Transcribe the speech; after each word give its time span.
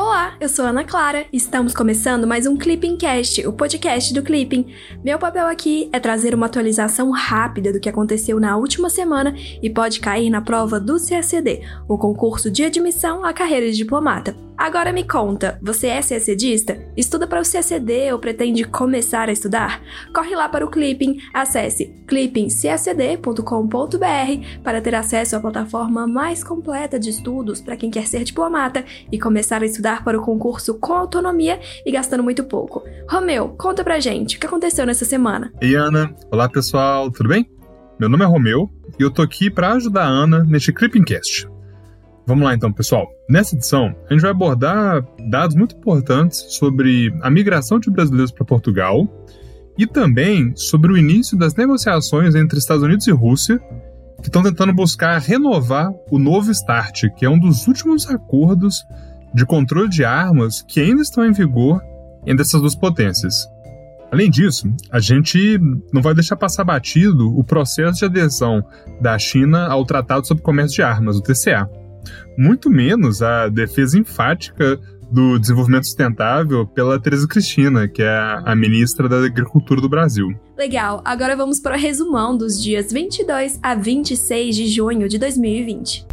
Olá, 0.00 0.36
eu 0.40 0.48
sou 0.48 0.64
Ana 0.64 0.84
Clara 0.84 1.26
e 1.32 1.36
estamos 1.36 1.74
começando 1.74 2.24
mais 2.24 2.46
um 2.46 2.56
Clipping 2.56 2.96
Cast, 2.96 3.44
o 3.44 3.52
podcast 3.52 4.14
do 4.14 4.22
Clipping. 4.22 4.72
Meu 5.02 5.18
papel 5.18 5.48
aqui 5.48 5.90
é 5.92 5.98
trazer 5.98 6.36
uma 6.36 6.46
atualização 6.46 7.10
rápida 7.10 7.72
do 7.72 7.80
que 7.80 7.88
aconteceu 7.88 8.38
na 8.38 8.56
última 8.56 8.88
semana 8.88 9.34
e 9.60 9.68
pode 9.68 9.98
cair 9.98 10.30
na 10.30 10.40
prova 10.40 10.78
do 10.78 11.04
CACD, 11.04 11.62
o 11.88 11.98
concurso 11.98 12.48
de 12.48 12.62
admissão 12.62 13.24
à 13.24 13.32
carreira 13.32 13.66
de 13.72 13.76
diplomata. 13.76 14.47
Agora 14.58 14.92
me 14.92 15.04
conta, 15.04 15.56
você 15.62 15.86
é 15.86 16.02
CACDista? 16.02 16.76
Estuda 16.96 17.28
para 17.28 17.40
o 17.40 17.48
CACD 17.48 18.12
ou 18.12 18.18
pretende 18.18 18.64
começar 18.64 19.28
a 19.28 19.32
estudar? 19.32 19.80
Corre 20.12 20.34
lá 20.34 20.48
para 20.48 20.66
o 20.66 20.68
Clipping, 20.68 21.20
acesse 21.32 21.94
clippingcacd.com.br 22.08 24.62
para 24.64 24.80
ter 24.80 24.96
acesso 24.96 25.36
à 25.36 25.40
plataforma 25.40 26.08
mais 26.08 26.42
completa 26.42 26.98
de 26.98 27.08
estudos 27.08 27.60
para 27.60 27.76
quem 27.76 27.88
quer 27.88 28.08
ser 28.08 28.24
diplomata 28.24 28.84
e 29.12 29.18
começar 29.18 29.62
a 29.62 29.66
estudar 29.66 30.02
para 30.02 30.18
o 30.18 30.22
concurso 30.22 30.74
com 30.74 30.92
autonomia 30.92 31.60
e 31.86 31.92
gastando 31.92 32.24
muito 32.24 32.42
pouco. 32.42 32.82
Romeu, 33.08 33.50
conta 33.50 33.84
pra 33.84 34.00
gente, 34.00 34.38
o 34.38 34.40
que 34.40 34.46
aconteceu 34.46 34.84
nessa 34.84 35.04
semana? 35.04 35.52
Ei 35.60 35.76
Ana, 35.76 36.12
olá 36.32 36.48
pessoal, 36.48 37.12
tudo 37.12 37.28
bem? 37.28 37.48
Meu 38.00 38.08
nome 38.08 38.24
é 38.24 38.26
Romeu 38.26 38.68
e 38.98 39.04
eu 39.04 39.10
tô 39.10 39.22
aqui 39.22 39.48
para 39.48 39.74
ajudar 39.74 40.02
a 40.02 40.08
Ana 40.08 40.42
neste 40.42 40.72
Clippingcast. 40.72 41.48
Vamos 42.28 42.44
lá 42.44 42.54
então, 42.54 42.70
pessoal. 42.70 43.10
Nessa 43.26 43.56
edição, 43.56 43.96
a 44.06 44.12
gente 44.12 44.20
vai 44.20 44.32
abordar 44.32 45.02
dados 45.30 45.56
muito 45.56 45.74
importantes 45.74 46.44
sobre 46.50 47.10
a 47.22 47.30
migração 47.30 47.80
de 47.80 47.90
brasileiros 47.90 48.30
para 48.30 48.44
Portugal 48.44 49.08
e 49.78 49.86
também 49.86 50.52
sobre 50.54 50.92
o 50.92 50.98
início 50.98 51.38
das 51.38 51.54
negociações 51.54 52.34
entre 52.34 52.58
Estados 52.58 52.82
Unidos 52.82 53.06
e 53.06 53.12
Rússia, 53.12 53.58
que 54.20 54.28
estão 54.28 54.42
tentando 54.42 54.74
buscar 54.74 55.18
renovar 55.18 55.90
o 56.10 56.18
Novo 56.18 56.52
START, 56.52 57.04
que 57.16 57.24
é 57.24 57.30
um 57.30 57.38
dos 57.38 57.66
últimos 57.66 58.06
acordos 58.10 58.84
de 59.32 59.46
controle 59.46 59.88
de 59.88 60.04
armas 60.04 60.60
que 60.60 60.80
ainda 60.80 61.00
estão 61.00 61.24
em 61.24 61.32
vigor 61.32 61.80
entre 62.26 62.42
essas 62.42 62.60
duas 62.60 62.76
potências. 62.76 63.48
Além 64.12 64.28
disso, 64.28 64.70
a 64.92 65.00
gente 65.00 65.58
não 65.90 66.02
vai 66.02 66.12
deixar 66.12 66.36
passar 66.36 66.64
batido 66.64 67.34
o 67.38 67.42
processo 67.42 68.00
de 68.00 68.04
adesão 68.04 68.62
da 69.00 69.18
China 69.18 69.66
ao 69.66 69.86
Tratado 69.86 70.26
sobre 70.26 70.42
Comércio 70.42 70.76
de 70.76 70.82
Armas, 70.82 71.16
o 71.16 71.22
TCA 71.22 71.77
muito 72.36 72.70
menos 72.70 73.22
a 73.22 73.48
defesa 73.48 73.98
enfática 73.98 74.78
do 75.10 75.38
desenvolvimento 75.38 75.84
sustentável 75.84 76.66
pela 76.66 77.00
Tereza 77.00 77.26
Cristina, 77.26 77.88
que 77.88 78.02
é 78.02 78.42
a 78.44 78.54
ministra 78.54 79.08
da 79.08 79.24
Agricultura 79.24 79.80
do 79.80 79.88
Brasil. 79.88 80.28
Legal, 80.56 81.00
agora 81.04 81.34
vamos 81.34 81.60
para 81.60 81.76
o 81.76 81.80
resumão 81.80 82.36
dos 82.36 82.62
dias 82.62 82.92
22 82.92 83.58
a 83.62 83.74
26 83.74 84.54
de 84.54 84.66
junho 84.66 85.08
de 85.08 85.18
2020. 85.18 86.06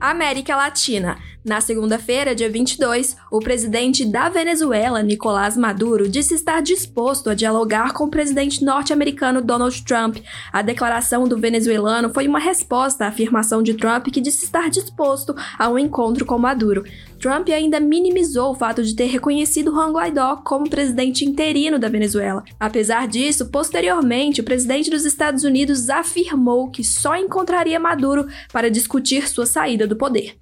América 0.00 0.56
Latina. 0.56 1.18
Na 1.44 1.60
segunda-feira, 1.60 2.34
dia 2.34 2.50
22, 2.50 3.16
o 3.30 3.38
presidente 3.38 4.04
da 4.04 4.28
Venezuela, 4.28 5.02
Nicolás 5.02 5.56
Maduro, 5.56 6.08
disse 6.08 6.34
estar 6.34 6.60
disposto 6.60 7.30
a 7.30 7.34
dialogar 7.34 7.92
com 7.92 8.04
o 8.04 8.10
presidente 8.10 8.64
norte-americano 8.64 9.40
Donald 9.40 9.82
Trump. 9.84 10.16
A 10.52 10.62
declaração 10.62 11.28
do 11.28 11.38
venezuelano 11.38 12.12
foi 12.12 12.26
uma 12.26 12.40
resposta 12.40 13.04
à 13.04 13.08
afirmação 13.08 13.62
de 13.62 13.74
Trump 13.74 14.08
que 14.08 14.20
disse 14.20 14.44
estar 14.44 14.68
disposto 14.68 15.34
a 15.56 15.68
um 15.68 15.78
encontro 15.78 16.26
com 16.26 16.36
Maduro. 16.38 16.84
Trump 17.20 17.48
ainda 17.50 17.78
minimizou 17.78 18.50
o 18.50 18.54
fato 18.56 18.82
de 18.82 18.94
ter 18.94 19.06
reconhecido 19.06 19.70
Juan 19.70 19.92
Guaidó 19.92 20.36
como 20.44 20.68
presidente 20.68 21.24
interino 21.24 21.78
da 21.78 21.88
Venezuela. 21.88 22.42
Apesar 22.58 23.06
disso, 23.06 23.46
posteriormente, 23.46 24.40
o 24.40 24.44
presidente 24.44 24.90
dos 24.90 25.04
Estados 25.04 25.44
Unidos 25.44 25.88
afirmou 25.88 26.68
que 26.68 26.82
só 26.82 27.16
encontraria 27.16 27.78
Maduro 27.78 28.26
para 28.52 28.70
discutir 28.70 29.28
sua 29.28 29.46
saída 29.46 29.86
do 29.86 29.96
poder. 29.96 30.36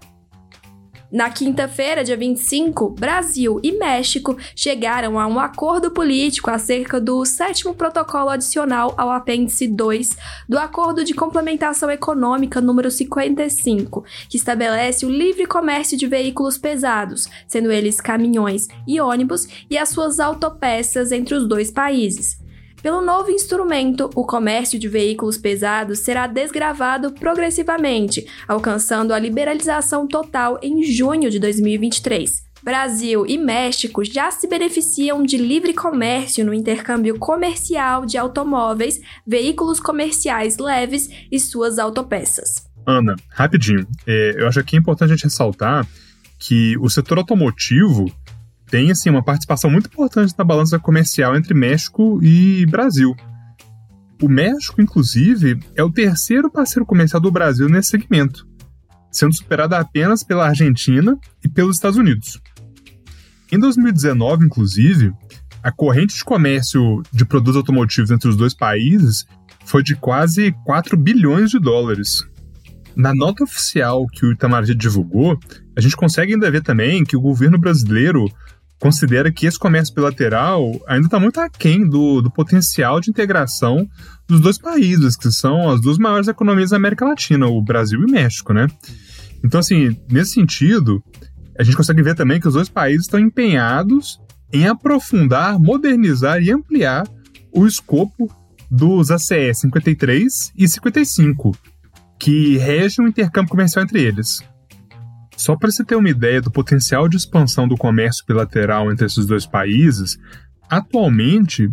Na 1.17 1.31
quinta-feira, 1.31 2.05
dia 2.05 2.15
25, 2.15 2.91
Brasil 2.91 3.59
e 3.63 3.73
México 3.73 4.37
chegaram 4.55 5.19
a 5.19 5.27
um 5.27 5.41
acordo 5.41 5.91
político 5.91 6.51
acerca 6.51 7.01
do 7.01 7.25
sétimo 7.25 7.75
protocolo 7.75 8.29
adicional 8.29 8.93
ao 8.99 9.11
apêndice 9.11 9.67
2 9.67 10.11
do 10.47 10.59
Acordo 10.59 11.03
de 11.03 11.15
Complementação 11.15 11.91
Econômica 11.91 12.61
número 12.61 12.91
55, 12.91 14.05
que 14.29 14.37
estabelece 14.37 15.07
o 15.07 15.11
livre 15.11 15.47
comércio 15.47 15.97
de 15.97 16.07
veículos 16.07 16.59
pesados, 16.59 17.27
sendo 17.49 17.73
eles 17.73 17.99
caminhões 17.99 18.69
e 18.87 19.01
ônibus, 19.01 19.49
e 19.71 19.79
as 19.79 19.89
suas 19.89 20.21
autopeças 20.21 21.13
entre 21.13 21.35
os 21.35 21.49
dois 21.49 21.71
países. 21.71 22.45
Pelo 22.87 23.03
novo 23.03 23.33
instrumento, 23.33 24.09
o 24.15 24.25
comércio 24.25 24.79
de 24.79 24.87
veículos 24.87 25.37
pesados 25.37 25.99
será 25.99 26.29
desgravado 26.29 27.11
progressivamente, 27.11 28.25
alcançando 28.47 29.13
a 29.13 29.19
liberalização 29.19 30.07
total 30.07 30.57
em 30.63 30.85
junho 30.85 31.29
de 31.29 31.41
2023. 31.41 32.45
Brasil 32.63 33.27
e 33.27 33.39
México 33.39 34.05
já 34.05 34.31
se 34.31 34.47
beneficiam 34.47 35.25
de 35.25 35.37
livre 35.37 35.75
comércio 35.75 36.47
no 36.47 36.55
intercâmbio 36.55 37.19
comercial 37.19 38.07
de 38.07 38.17
automóveis, 38.17 39.01
veículos 39.27 39.81
comerciais 39.81 40.57
leves 40.57 41.11
e 41.29 41.41
suas 41.41 41.81
autopeças. 41.81 42.69
Ana, 42.87 43.17
rapidinho, 43.31 43.85
é, 44.07 44.37
eu 44.39 44.47
acho 44.47 44.63
que 44.63 44.77
é 44.77 44.79
importante 44.79 45.11
a 45.11 45.17
gente 45.17 45.25
ressaltar 45.25 45.85
que 46.39 46.79
o 46.79 46.89
setor 46.89 47.19
automotivo 47.19 48.07
tem 48.69 48.91
assim 48.91 49.11
uma 49.11 49.23
participação 49.23 49.71
muito 49.71 49.87
importante 49.87 50.35
na 50.37 50.45
balança 50.45 50.79
comercial 50.79 51.37
entre 51.37 51.55
México 51.55 52.19
e 52.23 52.67
Brasil. 52.67 53.15
O 54.23 54.29
México, 54.29 54.81
inclusive, 54.81 55.61
é 55.75 55.83
o 55.83 55.93
terceiro 55.93 56.51
parceiro 56.51 56.87
comercial 56.87 57.21
do 57.21 57.31
Brasil 57.31 57.69
nesse 57.69 57.91
segmento, 57.91 58.47
sendo 59.11 59.37
superado 59.37 59.75
apenas 59.75 60.23
pela 60.23 60.49
Argentina 60.49 61.19
e 61.45 61.49
pelos 61.49 61.77
Estados 61.77 61.99
Unidos. 61.99 62.41
Em 63.53 63.59
2019, 63.59 64.47
inclusive, 64.47 65.13
a 65.63 65.71
corrente 65.71 66.17
de 66.17 66.25
comércio 66.25 67.03
de 67.13 67.25
produtos 67.25 67.57
automotivos 67.57 68.11
entre 68.11 68.29
os 68.29 68.37
dois 68.37 68.55
países 68.55 69.27
foi 69.65 69.83
de 69.83 69.95
quase 69.95 70.53
4 70.65 70.97
bilhões 70.97 71.51
de 71.51 71.59
dólares. 71.59 72.25
Na 72.97 73.15
nota 73.15 73.45
oficial 73.45 74.07
que 74.07 74.25
o 74.25 74.33
Itamaraty 74.33 74.75
divulgou, 74.75 75.39
a 75.77 75.81
gente 75.81 75.97
consegue 75.97 76.33
ainda 76.33 76.51
ver 76.51 76.63
também 76.63 77.05
que 77.05 77.17
o 77.17 77.21
governo 77.21 77.59
brasileiro 77.59 78.27
considera 78.79 79.33
que 79.33 79.47
esse 79.47 79.59
comércio 79.59 79.95
bilateral 79.95 80.71
ainda 80.87 81.07
está 81.07 81.19
muito 81.19 81.41
aquém 81.41 81.89
do, 81.89 82.21
do 82.21 82.31
potencial 82.31 83.01
de 83.01 83.11
integração 83.11 83.89
dos 84.29 84.41
dois 84.41 84.59
países, 84.59 85.17
que 85.17 85.31
são 85.31 85.71
as 85.71 85.81
duas 85.81 85.99
maiores 85.99 86.29
economias 86.29 86.71
da 86.71 86.77
América 86.77 87.05
Latina, 87.05 87.47
o 87.47 87.63
Brasil 87.63 88.01
e 88.01 88.05
o 88.05 88.11
México, 88.11 88.53
né? 88.53 88.67
Então, 89.45 89.61
assim, 89.61 89.97
nesse 90.11 90.33
sentido, 90.33 91.03
a 91.59 91.63
gente 91.63 91.77
consegue 91.77 92.03
ver 92.03 92.15
também 92.15 92.41
que 92.41 92.49
os 92.49 92.55
dois 92.55 92.69
países 92.69 93.03
estão 93.03 93.21
empenhados 93.21 94.21
em 94.53 94.67
aprofundar, 94.67 95.59
modernizar 95.59 96.43
e 96.43 96.51
ampliar 96.51 97.07
o 97.53 97.67
escopo 97.67 98.29
dos 98.71 99.11
ACE 99.11 99.55
53 99.55 100.53
e 100.57 100.69
55, 100.69 101.57
que 102.19 102.59
regem 102.59 103.05
o 103.05 103.09
intercâmbio 103.09 103.51
comercial 103.51 103.85
entre 103.85 104.03
eles. 104.03 104.43
Só 105.37 105.55
para 105.57 105.71
você 105.71 105.85
ter 105.85 105.97
uma 105.97 106.09
ideia 106.09 106.41
do 106.41 106.51
potencial 106.51 107.09
de 107.09 107.17
expansão 107.17 107.69
do 107.69 107.77
comércio 107.77 108.25
bilateral 108.27 108.91
entre 108.91 109.07
esses 109.07 109.27
dois 109.27 109.47
países, 109.47 110.19
atualmente, 110.69 111.69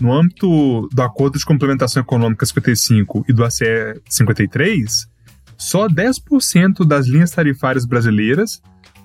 no 0.00 0.12
âmbito 0.12 0.88
do 0.92 1.02
Acordo 1.02 1.38
de 1.38 1.44
Complementação 1.44 2.02
Econômica 2.02 2.44
55 2.44 3.24
e 3.28 3.32
do 3.32 3.44
ACE 3.44 4.00
53, 4.08 5.08
só 5.56 5.88
10% 5.88 6.86
das 6.86 7.06
linhas 7.06 7.30
tarifárias 7.30 7.84
brasileiras 7.84 8.60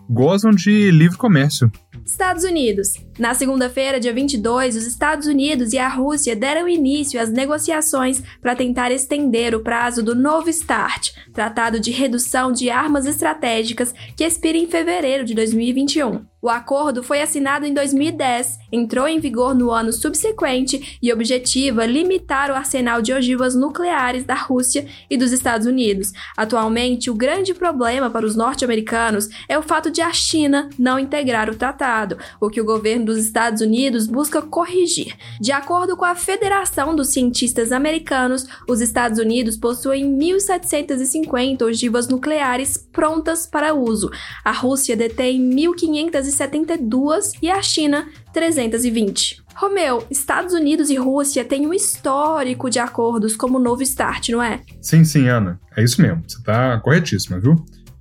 gozam 0.10 0.52
de 0.52 0.92
livre 0.92 1.18
comércio. 1.18 1.72
Estados 2.06 2.44
Unidos. 2.44 2.94
Na 3.18 3.34
segunda-feira, 3.34 4.00
dia 4.00 4.14
22, 4.14 4.76
os 4.76 4.86
Estados 4.86 5.28
Unidos 5.28 5.74
e 5.74 5.78
a 5.78 5.88
Rússia 5.88 6.36
deram 6.36 6.68
início 6.68 7.22
às 7.22 7.30
negociações 7.30 8.22
para 8.42 8.56
tentar 8.56 8.92
estender 8.92 9.56
o 9.56 9.62
prazo 9.62 10.04
do 10.04 10.16
novo 10.16 10.52
START, 10.52 11.12
Tratado 11.34 11.80
de 11.80 11.92
Redução 11.92 12.52
de 12.52 12.70
Armas 12.70 13.06
Estratégicas, 13.06 13.94
que 14.16 14.24
expira 14.24 14.58
em 14.58 14.68
fevereiro 14.68 15.24
de 15.24 15.34
2021. 15.34 16.33
O 16.44 16.50
acordo 16.50 17.02
foi 17.02 17.22
assinado 17.22 17.66
em 17.66 17.74
2010, 17.74 18.60
entrou 18.70 19.08
em 19.08 19.18
vigor 19.18 19.56
no 19.56 19.72
ano 19.72 19.94
subsequente 19.94 21.00
e 21.02 21.14
objetiva 21.14 21.86
limitar 21.86 22.52
o 22.52 22.54
arsenal 22.54 23.02
de 23.02 23.14
ogivas 23.14 23.56
nucleares 23.56 24.26
da 24.26 24.34
Rússia 24.36 24.86
e 25.10 25.16
dos 25.16 25.32
Estados 25.32 25.66
Unidos. 25.66 26.12
Atualmente, 26.36 27.10
o 27.10 27.16
grande 27.16 27.54
problema 27.54 28.10
para 28.10 28.26
os 28.26 28.36
norte-americanos 28.36 29.30
é 29.48 29.58
o 29.58 29.64
fato 29.64 29.90
de 29.90 30.02
a 30.02 30.12
China 30.12 30.68
não 30.78 31.00
integrar 31.00 31.50
o 31.50 31.56
tratado, 31.56 32.18
o 32.42 32.50
que 32.50 32.60
o 32.60 32.66
governo 32.66 33.06
dos 33.06 33.20
Estados 33.20 33.62
Unidos 33.62 34.06
busca 34.06 34.42
corrigir. 34.42 35.16
De 35.40 35.54
acordo 35.54 35.96
com 35.96 36.04
a 36.04 36.14
Federação 36.14 36.94
dos 36.94 37.14
Cientistas 37.14 37.72
Americanos, 37.72 38.46
os 38.68 38.82
Estados 38.82 39.18
Unidos 39.18 39.56
possuem 39.56 40.14
1.750 40.20 41.62
ogivas 41.62 42.10
nucleares 42.10 42.78
prontas 42.92 43.48
para 43.48 43.74
uso. 43.74 44.12
A 44.44 44.52
Rússia 44.52 44.98
detém 44.98 45.40
1.500 45.40 46.33
372 46.36 47.34
e 47.42 47.50
a 47.50 47.62
China 47.62 48.08
320. 48.34 49.44
Romeu, 49.56 50.06
Estados 50.10 50.54
Unidos 50.54 50.90
e 50.90 50.96
Rússia 50.96 51.46
têm 51.46 51.68
um 51.68 51.74
histórico 51.74 52.70
de 52.70 52.80
acordos 52.80 53.36
como 53.36 53.60
Novo 53.60 53.86
START, 53.86 54.30
não 54.30 54.42
é? 54.42 54.62
Sim, 54.82 55.04
sim, 55.04 55.28
Ana. 55.28 55.60
É 55.76 55.84
isso 55.84 56.02
mesmo. 56.02 56.24
Você 56.28 56.38
está 56.38 56.80
corretíssima, 56.80 57.40
viu? 57.40 57.56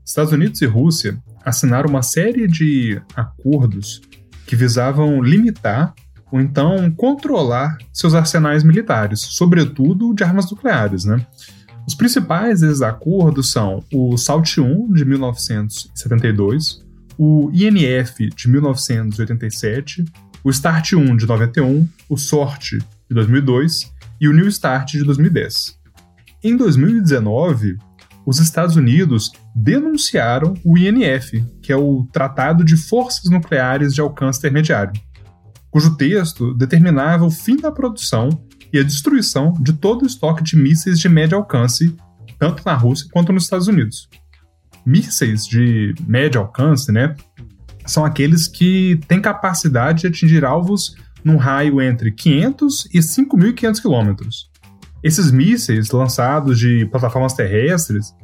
Estados 0.05 0.33
Unidos 0.33 0.61
e 0.63 0.67
Rússia 0.67 1.17
assinaram 1.45 1.89
uma 1.89 2.03
série 2.03 2.49
de 2.49 3.01
acordos 3.15 4.01
que 4.47 4.57
visavam 4.57 5.23
limitar 5.23 5.95
ou 6.31 6.41
então 6.41 6.91
controlar 6.93 7.77
seus 7.93 8.15
arsenais 8.15 8.65
militares, 8.65 9.21
sobretudo 9.21 10.15
de 10.15 10.25
armas 10.25 10.51
nucleares, 10.51 11.05
né? 11.05 11.25
Os 11.87 11.95
principais 11.95 12.61
desses 12.61 12.81
acordos 12.81 13.51
são 13.53 13.85
o 13.93 14.17
SALT 14.17 14.59
I 14.59 14.95
de 14.95 15.05
1972, 15.05 16.83
o 17.19 17.51
INF 17.53 18.29
de 18.35 18.49
1987, 18.49 20.05
o 20.45 20.53
START 20.53 20.93
1 20.95 21.17
de 21.17 21.27
91, 21.27 21.89
o 22.09 22.17
SORT 22.17 22.79
de 22.79 23.15
2002 23.15 23.93
e 24.21 24.29
o 24.29 24.33
New 24.33 24.51
START 24.51 24.93
de 24.93 25.05
2010. 25.05 25.79
Em 26.43 26.57
2019, 26.57 27.77
os 28.25 28.39
Estados 28.39 28.77
Unidos 28.77 29.33
denunciaram 29.55 30.55
o 30.65 30.79
INF, 30.79 31.45
que 31.61 31.73
é 31.73 31.77
o 31.77 32.07
Tratado 32.13 32.65
de 32.65 32.77
Forças 32.77 33.31
Nucleares 33.31 33.95
de 33.95 34.01
Alcance 34.01 34.39
Intermediário, 34.39 34.93
cujo 35.71 35.97
texto 35.97 36.55
determinava 36.55 37.25
o 37.25 37.31
fim 37.31 37.57
da 37.57 37.73
produção 37.73 38.29
e 38.73 38.79
a 38.79 38.83
destruição 38.83 39.53
de 39.61 39.73
todo 39.73 40.03
o 40.03 40.07
estoque 40.07 40.43
de 40.43 40.57
mísseis 40.57 40.99
de 40.99 41.09
médio 41.09 41.37
alcance, 41.37 41.95
tanto 42.39 42.63
na 42.65 42.75
Rússia 42.75 43.09
quanto 43.13 43.33
nos 43.33 43.45
Estados 43.45 43.69
Unidos. 43.69 44.09
Mísseis 44.85 45.47
de 45.47 45.95
médio 46.07 46.41
alcance, 46.41 46.91
né, 46.91 47.15
são 47.87 48.05
aqueles 48.05 48.47
que 48.47 48.99
têm 49.09 49.21
capacidade 49.21 50.03
de 50.03 50.07
atingir 50.07 50.45
alvos 50.45 50.95
num 51.25 51.37
raio 51.37 51.81
entre 51.81 52.13
500 52.13 52.87
e 52.93 52.99
5.500 52.99 53.81
quilômetros. 53.81 54.51
Esses 55.03 55.31
mísseis 55.31 55.91
lançados 55.91 56.59
de 56.59 56.87
plataformas 56.87 57.35
terrestres 57.35 58.15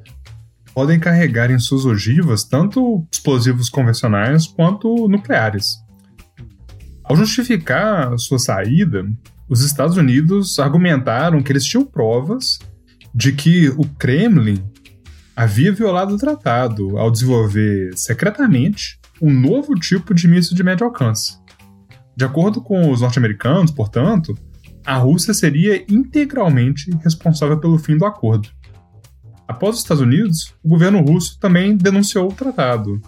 podem 0.72 1.00
carregar 1.00 1.50
em 1.50 1.58
suas 1.58 1.84
ogivas 1.84 2.44
tanto 2.44 3.04
explosivos 3.10 3.68
convencionais 3.68 4.46
quanto 4.46 5.08
nucleares. 5.08 5.76
Ao 7.02 7.16
justificar 7.16 8.16
sua 8.18 8.38
saída, 8.38 9.04
os 9.48 9.62
Estados 9.62 9.96
Unidos 9.96 10.58
argumentaram 10.58 11.42
que 11.42 11.50
eles 11.50 11.64
tinham 11.64 11.84
provas 11.84 12.58
de 13.14 13.32
que 13.32 13.70
o 13.70 13.84
Kremlin 13.98 14.62
havia 15.38 15.72
violado 15.72 16.16
o 16.16 16.18
tratado 16.18 16.98
ao 16.98 17.12
desenvolver 17.12 17.96
secretamente 17.96 18.98
um 19.22 19.32
novo 19.32 19.72
tipo 19.76 20.12
de 20.12 20.26
míssil 20.26 20.56
de 20.56 20.64
médio 20.64 20.84
alcance. 20.84 21.38
De 22.16 22.24
acordo 22.24 22.60
com 22.60 22.90
os 22.90 23.02
norte-americanos, 23.02 23.70
portanto, 23.70 24.36
a 24.84 24.96
Rússia 24.96 25.32
seria 25.32 25.84
integralmente 25.88 26.90
responsável 27.04 27.56
pelo 27.60 27.78
fim 27.78 27.96
do 27.96 28.04
acordo. 28.04 28.48
Após 29.46 29.76
os 29.76 29.82
Estados 29.82 30.02
Unidos, 30.02 30.52
o 30.60 30.70
governo 30.70 31.00
russo 31.00 31.38
também 31.38 31.76
denunciou 31.76 32.28
o 32.28 32.34
tratado, 32.34 33.00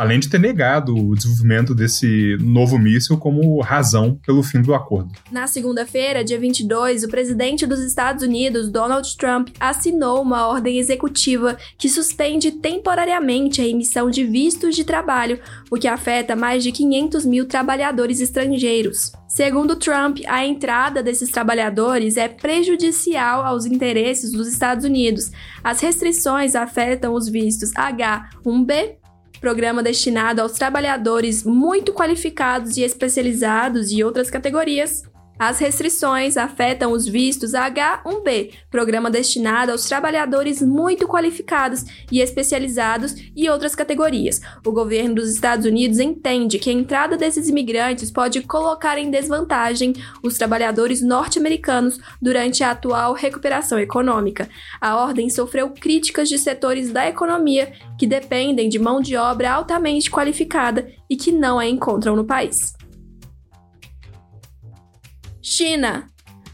além 0.00 0.18
de 0.18 0.30
ter 0.30 0.40
negado 0.40 0.96
o 0.96 1.14
desenvolvimento 1.14 1.74
desse 1.74 2.38
novo 2.40 2.78
míssil 2.78 3.18
como 3.18 3.60
razão 3.60 4.18
pelo 4.24 4.42
fim 4.42 4.62
do 4.62 4.72
acordo. 4.72 5.12
Na 5.30 5.46
segunda-feira, 5.46 6.24
dia 6.24 6.40
22, 6.40 7.04
o 7.04 7.08
presidente 7.08 7.66
dos 7.66 7.80
Estados 7.80 8.24
Unidos, 8.24 8.70
Donald 8.70 9.14
Trump, 9.18 9.50
assinou 9.60 10.22
uma 10.22 10.46
ordem 10.48 10.78
executiva 10.78 11.58
que 11.76 11.86
suspende 11.86 12.50
temporariamente 12.50 13.60
a 13.60 13.68
emissão 13.68 14.08
de 14.08 14.24
vistos 14.24 14.74
de 14.74 14.84
trabalho, 14.84 15.38
o 15.70 15.76
que 15.76 15.86
afeta 15.86 16.34
mais 16.34 16.62
de 16.62 16.72
500 16.72 17.26
mil 17.26 17.44
trabalhadores 17.44 18.22
estrangeiros. 18.22 19.12
Segundo 19.28 19.76
Trump, 19.76 20.20
a 20.26 20.46
entrada 20.46 21.02
desses 21.02 21.30
trabalhadores 21.30 22.16
é 22.16 22.26
prejudicial 22.26 23.44
aos 23.44 23.66
interesses 23.66 24.32
dos 24.32 24.48
Estados 24.48 24.86
Unidos. 24.86 25.30
As 25.62 25.78
restrições 25.80 26.54
afetam 26.54 27.12
os 27.12 27.28
vistos 27.28 27.70
H-1B, 27.76 28.96
programa 29.40 29.82
destinado 29.82 30.42
aos 30.42 30.52
trabalhadores 30.52 31.42
muito 31.44 31.92
qualificados 31.92 32.76
e 32.76 32.82
especializados 32.82 33.90
e 33.90 34.04
outras 34.04 34.30
categorias, 34.30 35.02
as 35.40 35.58
restrições 35.58 36.36
afetam 36.36 36.92
os 36.92 37.08
vistos 37.08 37.52
H1B, 37.52 38.52
programa 38.70 39.10
destinado 39.10 39.72
aos 39.72 39.86
trabalhadores 39.86 40.60
muito 40.60 41.08
qualificados 41.08 41.82
e 42.12 42.20
especializados 42.20 43.14
e 43.34 43.48
outras 43.48 43.74
categorias. 43.74 44.38
O 44.66 44.70
governo 44.70 45.14
dos 45.14 45.32
Estados 45.32 45.64
Unidos 45.64 45.98
entende 45.98 46.58
que 46.58 46.68
a 46.68 46.74
entrada 46.74 47.16
desses 47.16 47.48
imigrantes 47.48 48.10
pode 48.10 48.42
colocar 48.42 48.98
em 48.98 49.10
desvantagem 49.10 49.94
os 50.22 50.36
trabalhadores 50.36 51.00
norte-americanos 51.00 51.98
durante 52.20 52.62
a 52.62 52.72
atual 52.72 53.14
recuperação 53.14 53.78
econômica. 53.78 54.46
A 54.78 54.96
ordem 54.96 55.30
sofreu 55.30 55.70
críticas 55.70 56.28
de 56.28 56.38
setores 56.38 56.90
da 56.92 57.08
economia 57.08 57.72
que 57.98 58.06
dependem 58.06 58.68
de 58.68 58.78
mão 58.78 59.00
de 59.00 59.16
obra 59.16 59.52
altamente 59.52 60.10
qualificada 60.10 60.86
e 61.08 61.16
que 61.16 61.32
não 61.32 61.58
a 61.58 61.66
encontram 61.66 62.14
no 62.14 62.26
país. 62.26 62.78
China. 65.42 66.10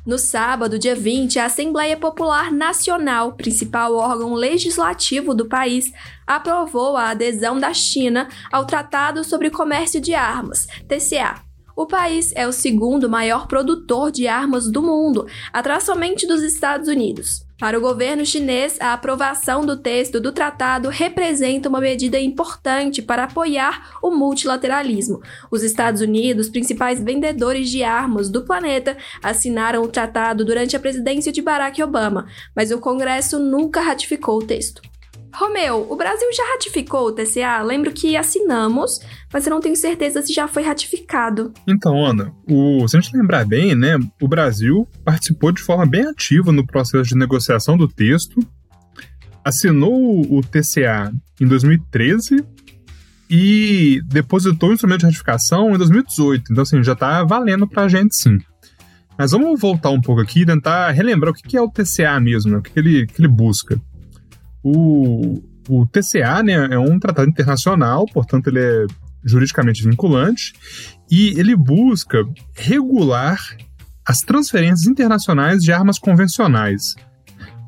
No 0.06 0.18
sábado, 0.18 0.78
dia 0.78 0.94
20, 0.94 1.40
a 1.40 1.46
Assembleia 1.46 1.96
Popular 1.96 2.52
Nacional, 2.52 3.32
principal 3.32 3.94
órgão 3.96 4.34
legislativo 4.34 5.34
do 5.34 5.46
país, 5.46 5.92
aprovou 6.24 6.96
a 6.96 7.10
adesão 7.10 7.58
da 7.58 7.74
China 7.74 8.28
ao 8.52 8.64
Tratado 8.64 9.24
sobre 9.24 9.50
Comércio 9.50 10.00
de 10.00 10.14
Armas, 10.14 10.68
TCA. 10.86 11.42
O 11.74 11.86
país 11.86 12.32
é 12.36 12.46
o 12.46 12.52
segundo 12.52 13.08
maior 13.08 13.48
produtor 13.48 14.12
de 14.12 14.28
armas 14.28 14.70
do 14.70 14.80
mundo, 14.80 15.26
atrás 15.52 15.82
somente 15.82 16.26
dos 16.26 16.42
Estados 16.42 16.88
Unidos. 16.88 17.45
Para 17.58 17.78
o 17.78 17.80
governo 17.80 18.26
chinês, 18.26 18.76
a 18.78 18.92
aprovação 18.92 19.64
do 19.64 19.78
texto 19.78 20.20
do 20.20 20.30
tratado 20.30 20.90
representa 20.90 21.70
uma 21.70 21.80
medida 21.80 22.20
importante 22.20 23.00
para 23.00 23.24
apoiar 23.24 23.96
o 24.02 24.10
multilateralismo. 24.10 25.22
Os 25.50 25.62
Estados 25.62 26.02
Unidos, 26.02 26.50
principais 26.50 27.02
vendedores 27.02 27.70
de 27.70 27.82
armas 27.82 28.28
do 28.28 28.42
planeta, 28.42 28.94
assinaram 29.22 29.82
o 29.82 29.88
tratado 29.88 30.44
durante 30.44 30.76
a 30.76 30.80
presidência 30.80 31.32
de 31.32 31.40
Barack 31.40 31.82
Obama, 31.82 32.26
mas 32.54 32.70
o 32.70 32.78
Congresso 32.78 33.38
nunca 33.38 33.80
ratificou 33.80 34.38
o 34.38 34.46
texto. 34.46 34.82
Romeu, 35.38 35.86
o 35.90 35.94
Brasil 35.96 36.26
já 36.32 36.42
ratificou 36.52 37.08
o 37.08 37.12
TCA? 37.12 37.62
Lembro 37.62 37.92
que 37.92 38.16
assinamos, 38.16 39.00
mas 39.30 39.46
eu 39.46 39.50
não 39.50 39.60
tenho 39.60 39.76
certeza 39.76 40.22
se 40.22 40.32
já 40.32 40.48
foi 40.48 40.62
ratificado. 40.62 41.52
Então, 41.68 42.02
Ana, 42.06 42.32
o, 42.48 42.88
se 42.88 42.96
a 42.96 43.00
gente 43.00 43.14
lembrar 43.14 43.44
bem, 43.44 43.74
né, 43.74 43.98
o 44.18 44.26
Brasil 44.26 44.88
participou 45.04 45.52
de 45.52 45.60
forma 45.60 45.84
bem 45.84 46.06
ativa 46.06 46.50
no 46.50 46.66
processo 46.66 47.10
de 47.10 47.14
negociação 47.14 47.76
do 47.76 47.86
texto, 47.86 48.40
assinou 49.44 50.22
o 50.22 50.40
TCA 50.40 51.12
em 51.38 51.46
2013 51.46 52.42
e 53.28 54.00
depositou 54.06 54.70
o 54.70 54.72
instrumento 54.72 55.00
de 55.00 55.06
ratificação 55.06 55.74
em 55.74 55.76
2018. 55.76 56.50
Então, 56.50 56.62
assim, 56.62 56.82
já 56.82 56.94
está 56.94 57.22
valendo 57.24 57.68
para 57.68 57.82
a 57.82 57.88
gente 57.88 58.16
sim. 58.16 58.38
Mas 59.18 59.32
vamos 59.32 59.60
voltar 59.60 59.90
um 59.90 60.00
pouco 60.00 60.22
aqui 60.22 60.40
e 60.40 60.46
tentar 60.46 60.92
relembrar 60.92 61.30
o 61.30 61.34
que 61.34 61.58
é 61.58 61.60
o 61.60 61.70
TCA 61.70 62.18
mesmo, 62.20 62.52
né? 62.52 62.56
o 62.56 62.62
que 62.62 62.78
ele, 62.78 63.06
que 63.06 63.20
ele 63.20 63.28
busca. 63.28 63.78
O, 64.68 65.40
o 65.68 65.86
TCA 65.86 66.42
né, 66.42 66.54
é 66.72 66.78
um 66.78 66.98
tratado 66.98 67.30
internacional, 67.30 68.04
portanto, 68.06 68.48
ele 68.48 68.58
é 68.58 68.86
juridicamente 69.24 69.84
vinculante 69.84 70.54
e 71.08 71.38
ele 71.38 71.54
busca 71.54 72.24
regular 72.52 73.38
as 74.04 74.22
transferências 74.22 74.88
internacionais 74.88 75.62
de 75.62 75.70
armas 75.70 76.00
convencionais. 76.00 76.96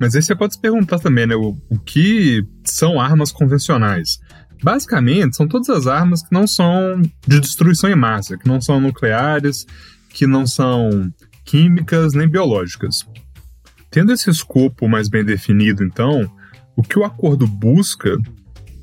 Mas 0.00 0.16
aí 0.16 0.22
você 0.22 0.34
pode 0.34 0.54
se 0.54 0.60
perguntar 0.60 0.98
também, 0.98 1.24
né, 1.24 1.36
o, 1.36 1.56
o 1.70 1.78
que 1.78 2.44
são 2.64 3.00
armas 3.00 3.30
convencionais? 3.30 4.18
Basicamente, 4.60 5.36
são 5.36 5.46
todas 5.46 5.68
as 5.68 5.86
armas 5.86 6.22
que 6.22 6.32
não 6.32 6.48
são 6.48 7.00
de 7.28 7.38
destruição 7.38 7.88
em 7.88 7.94
massa, 7.94 8.36
que 8.36 8.48
não 8.48 8.60
são 8.60 8.80
nucleares, 8.80 9.64
que 10.08 10.26
não 10.26 10.48
são 10.48 11.12
químicas 11.44 12.12
nem 12.12 12.28
biológicas. 12.28 13.06
Tendo 13.88 14.12
esse 14.12 14.28
escopo 14.28 14.88
mais 14.88 15.08
bem 15.08 15.24
definido, 15.24 15.84
então, 15.84 16.28
o 16.78 16.82
que 16.82 16.96
o 16.96 17.04
acordo 17.04 17.44
busca 17.44 18.16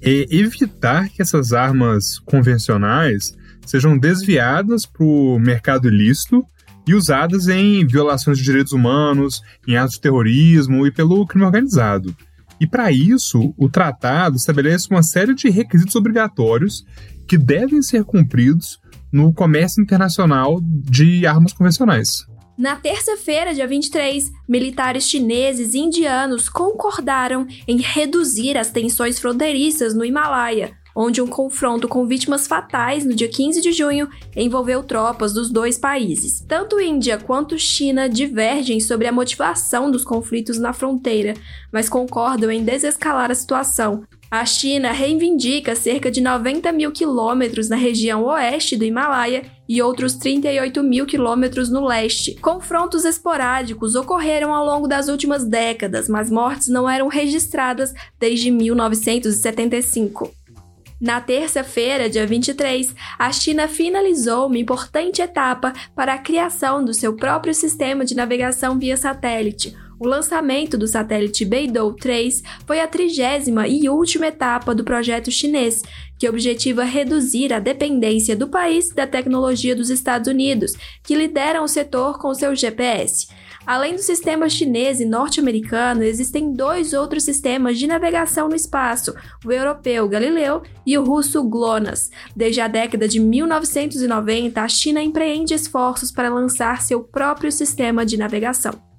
é 0.02 0.26
evitar 0.30 1.08
que 1.08 1.22
essas 1.22 1.54
armas 1.54 2.20
convencionais 2.20 3.34
sejam 3.66 3.98
desviadas 3.98 4.86
para 4.86 5.06
o 5.06 5.40
mercado 5.40 5.88
ilícito 5.88 6.46
e 6.86 6.94
usadas 6.94 7.48
em 7.48 7.88
violações 7.88 8.38
de 8.38 8.44
direitos 8.44 8.74
humanos, 8.74 9.42
em 9.66 9.78
atos 9.78 9.96
de 9.96 10.02
terrorismo 10.02 10.86
e 10.86 10.92
pelo 10.92 11.26
crime 11.26 11.46
organizado. 11.46 12.14
E 12.60 12.68
para 12.68 12.92
isso, 12.92 13.54
o 13.58 13.70
tratado 13.70 14.36
estabelece 14.36 14.90
uma 14.92 15.02
série 15.02 15.34
de 15.34 15.50
requisitos 15.50 15.96
obrigatórios 15.96 16.86
que 17.26 17.38
devem 17.38 17.82
ser 17.82 18.04
cumpridos 18.04 18.78
no 19.10 19.34
comércio 19.34 19.82
internacional 19.82 20.60
de 20.62 21.26
armas 21.26 21.54
convencionais. 21.54 22.26
Na 22.58 22.78
terça-feira, 22.78 23.54
dia 23.54 23.68
23, 23.68 24.32
militares 24.48 25.10
chineses 25.10 25.74
e 25.74 25.80
indianos 25.80 26.48
concordaram 26.48 27.46
em 27.68 27.78
reduzir 27.82 28.58
as 28.58 28.70
tensões 28.70 29.20
fronteiriças 29.20 29.94
no 29.94 30.06
Himalaia, 30.06 30.78
onde 30.96 31.22
um 31.22 31.28
confronto 31.28 31.88
com 31.88 32.08
vítimas 32.08 32.48
fatais 32.48 33.04
no 33.04 33.14
dia 33.14 33.28
15 33.28 33.62
de 33.62 33.74
junho 33.74 34.08
envolveu 34.36 34.82
tropas 34.82 35.34
dos 35.34 35.50
dois 35.50 35.78
países. 35.78 36.44
Tanto 36.48 36.80
Índia 36.80 37.18
quanto 37.18 37.60
China 37.60 38.08
divergem 38.08 38.80
sobre 38.80 39.08
a 39.08 39.12
motivação 39.12 39.92
dos 39.92 40.06
conflitos 40.06 40.58
na 40.58 40.72
fronteira, 40.72 41.34
mas 41.72 41.90
concordam 41.90 42.50
em 42.50 42.64
desescalar 42.64 43.30
a 43.30 43.36
situação, 43.36 44.06
a 44.30 44.44
China 44.46 44.92
reivindica 44.92 45.76
cerca 45.76 46.10
de 46.12 46.20
90 46.20 46.72
mil 46.72 46.92
quilômetros 46.92 47.70
na 47.70 47.76
região 47.76 48.26
oeste 48.26 48.76
do 48.76 48.84
Himalaia 48.84 49.44
e 49.70 49.82
outros 49.82 50.16
38 50.16 50.84
mil 50.84 51.06
quilômetros 51.06 51.70
no 51.70 51.86
leste. 51.86 52.36
Confrontos 52.42 53.06
esporádicos 53.06 53.96
ocorreram 53.96 54.54
ao 54.54 54.66
longo 54.66 54.88
das 54.88 55.08
últimas 55.08 55.46
décadas, 55.46 56.10
mas 56.10 56.30
mortes 56.30 56.68
não 56.68 56.90
eram 56.90 57.08
registradas 57.08 57.94
desde 58.20 58.52
1975. 58.52 60.45
Na 61.00 61.20
terça-feira, 61.20 62.10
dia 62.10 62.26
23, 62.26 62.96
a 63.20 63.32
China 63.32 63.68
finalizou 63.68 64.48
uma 64.48 64.58
importante 64.58 65.22
etapa 65.22 65.74
para 65.94 66.14
a 66.14 66.18
criação 66.18 66.84
do 66.84 66.94
seu 66.94 67.14
próprio 67.16 67.54
sistema 67.54 68.06
de 68.06 68.16
navegação 68.16 68.80
via 68.80 68.96
satélite, 68.96 69.76
o 69.98 70.06
lançamento 70.06 70.78
do 70.78 70.88
satélite 70.88 71.46
Beidou 71.46 71.94
3 71.94 72.44
foi 72.68 72.82
a 72.82 72.88
trigésima 72.88 73.66
e 73.66 73.88
última 73.88 74.28
etapa 74.28 74.76
do 74.76 74.84
projeto 74.84 75.32
chinês, 75.32 75.84
que 76.20 76.28
objetiva 76.28 76.84
reduzir 76.84 77.54
a 77.54 77.60
dependência 77.60 78.36
do 78.36 78.50
país 78.50 78.90
da 78.90 79.08
tecnologia 79.08 79.74
dos 79.74 79.90
Estados 79.90 80.28
Unidos, 80.28 80.74
que 81.02 81.16
lideram 81.16 81.64
o 81.64 81.68
setor 81.68 82.20
com 82.20 82.34
seu 82.34 82.54
GPS. 82.54 83.28
Além 83.66 83.96
do 83.96 84.02
sistema 84.02 84.48
chinês 84.48 85.00
e 85.00 85.06
norte-americano, 85.06 86.04
existem 86.04 86.54
dois 86.54 86.94
outros 86.94 87.24
sistemas 87.24 87.80
de 87.80 87.88
navegação 87.88 88.48
no 88.48 88.56
espaço: 88.56 89.16
o 89.44 89.52
europeu 89.52 90.08
Galileu 90.08 90.62
e 90.86 90.98
o 90.98 91.04
russo 91.04 91.44
GLONASS. 91.44 92.12
Desde 92.36 92.62
a 92.62 92.68
década 92.68 93.08
de 93.08 93.20
1990, 93.20 94.62
a 94.62 94.68
China 94.68 95.02
empreende 95.02 95.54
esforços 95.54 96.12
para 96.12 96.30
lançar 96.30 96.82
seu 96.82 97.02
próprio 97.02 97.52
sistema 97.52 98.06
de 98.06 98.18
navegação. 98.18 98.95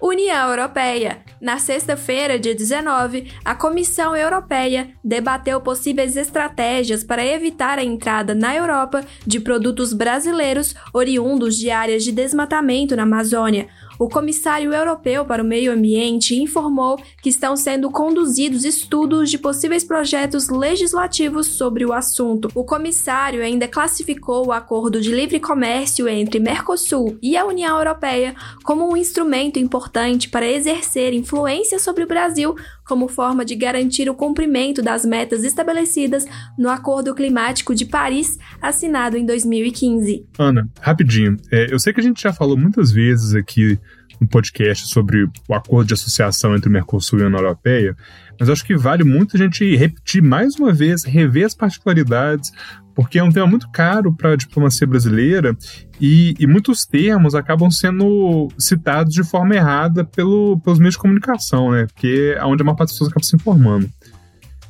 União 0.00 0.50
Europeia. 0.50 1.22
Na 1.40 1.58
sexta-feira, 1.58 2.38
dia 2.38 2.54
19, 2.54 3.32
a 3.44 3.54
Comissão 3.54 4.14
Europeia 4.14 4.90
debateu 5.02 5.60
possíveis 5.60 6.16
estratégias 6.16 7.02
para 7.02 7.24
evitar 7.24 7.78
a 7.78 7.84
entrada 7.84 8.34
na 8.34 8.54
Europa 8.54 9.04
de 9.26 9.40
produtos 9.40 9.92
brasileiros 9.92 10.74
oriundos 10.92 11.56
de 11.56 11.70
áreas 11.70 12.04
de 12.04 12.12
desmatamento 12.12 12.94
na 12.94 13.04
Amazônia, 13.04 13.68
o 13.98 14.08
comissário 14.08 14.72
europeu 14.72 15.24
para 15.24 15.42
o 15.42 15.46
meio 15.46 15.72
ambiente 15.72 16.36
informou 16.36 17.00
que 17.22 17.28
estão 17.28 17.56
sendo 17.56 17.90
conduzidos 17.90 18.64
estudos 18.64 19.30
de 19.30 19.38
possíveis 19.38 19.84
projetos 19.84 20.48
legislativos 20.48 21.46
sobre 21.46 21.84
o 21.84 21.92
assunto. 21.92 22.50
O 22.54 22.64
comissário 22.64 23.42
ainda 23.42 23.66
classificou 23.68 24.46
o 24.46 24.52
acordo 24.52 25.00
de 25.00 25.12
livre 25.12 25.40
comércio 25.40 26.08
entre 26.08 26.38
Mercosul 26.38 27.18
e 27.22 27.36
a 27.36 27.44
União 27.44 27.76
Europeia 27.76 28.34
como 28.62 28.90
um 28.90 28.96
instrumento 28.96 29.58
importante 29.58 30.28
para 30.28 30.46
exercer 30.46 31.12
influência 31.12 31.78
sobre 31.78 32.04
o 32.04 32.06
Brasil 32.06 32.54
como 32.86 33.08
forma 33.08 33.44
de 33.44 33.54
garantir 33.56 34.08
o 34.08 34.14
cumprimento 34.14 34.80
das 34.80 35.04
metas 35.04 35.44
estabelecidas 35.44 36.24
no 36.56 36.68
Acordo 36.70 37.14
Climático 37.14 37.74
de 37.74 37.84
Paris, 37.84 38.38
assinado 38.62 39.16
em 39.16 39.26
2015. 39.26 40.24
Ana, 40.38 40.68
rapidinho. 40.80 41.36
É, 41.50 41.72
eu 41.72 41.78
sei 41.78 41.92
que 41.92 42.00
a 42.00 42.02
gente 42.02 42.22
já 42.22 42.32
falou 42.32 42.56
muitas 42.56 42.92
vezes 42.92 43.34
aqui 43.34 43.78
no 44.20 44.26
podcast 44.26 44.88
sobre 44.88 45.24
o 45.48 45.54
acordo 45.54 45.88
de 45.88 45.94
associação 45.94 46.54
entre 46.54 46.68
o 46.68 46.72
Mercosul 46.72 47.18
e 47.18 47.22
a 47.22 47.26
União 47.26 47.40
Europeia, 47.40 47.96
mas 48.38 48.48
acho 48.48 48.64
que 48.64 48.76
vale 48.76 49.04
muito 49.04 49.36
a 49.36 49.38
gente 49.38 49.76
repetir 49.76 50.22
mais 50.22 50.56
uma 50.56 50.72
vez, 50.72 51.04
rever 51.04 51.46
as 51.46 51.54
particularidades, 51.54 52.52
porque 52.94 53.18
é 53.18 53.22
um 53.22 53.30
tema 53.30 53.46
muito 53.46 53.68
caro 53.70 54.12
para 54.14 54.32
a 54.32 54.36
diplomacia 54.36 54.86
brasileira 54.86 55.56
e, 56.00 56.34
e, 56.38 56.46
muitos 56.46 56.86
termos 56.86 57.34
acabam 57.34 57.70
sendo 57.70 58.48
citados 58.58 59.12
de 59.12 59.22
forma 59.22 59.54
errada 59.54 60.02
pelo, 60.02 60.58
pelos 60.60 60.78
meios 60.78 60.94
de 60.94 61.00
comunicação, 61.00 61.72
né? 61.72 61.86
Porque 61.86 62.34
é 62.36 62.44
onde 62.44 62.62
a 62.62 62.64
maior 62.64 62.76
parte 62.76 62.88
das 62.88 62.94
pessoas 62.94 63.10
acaba 63.10 63.24
se 63.24 63.36
informando. 63.36 63.90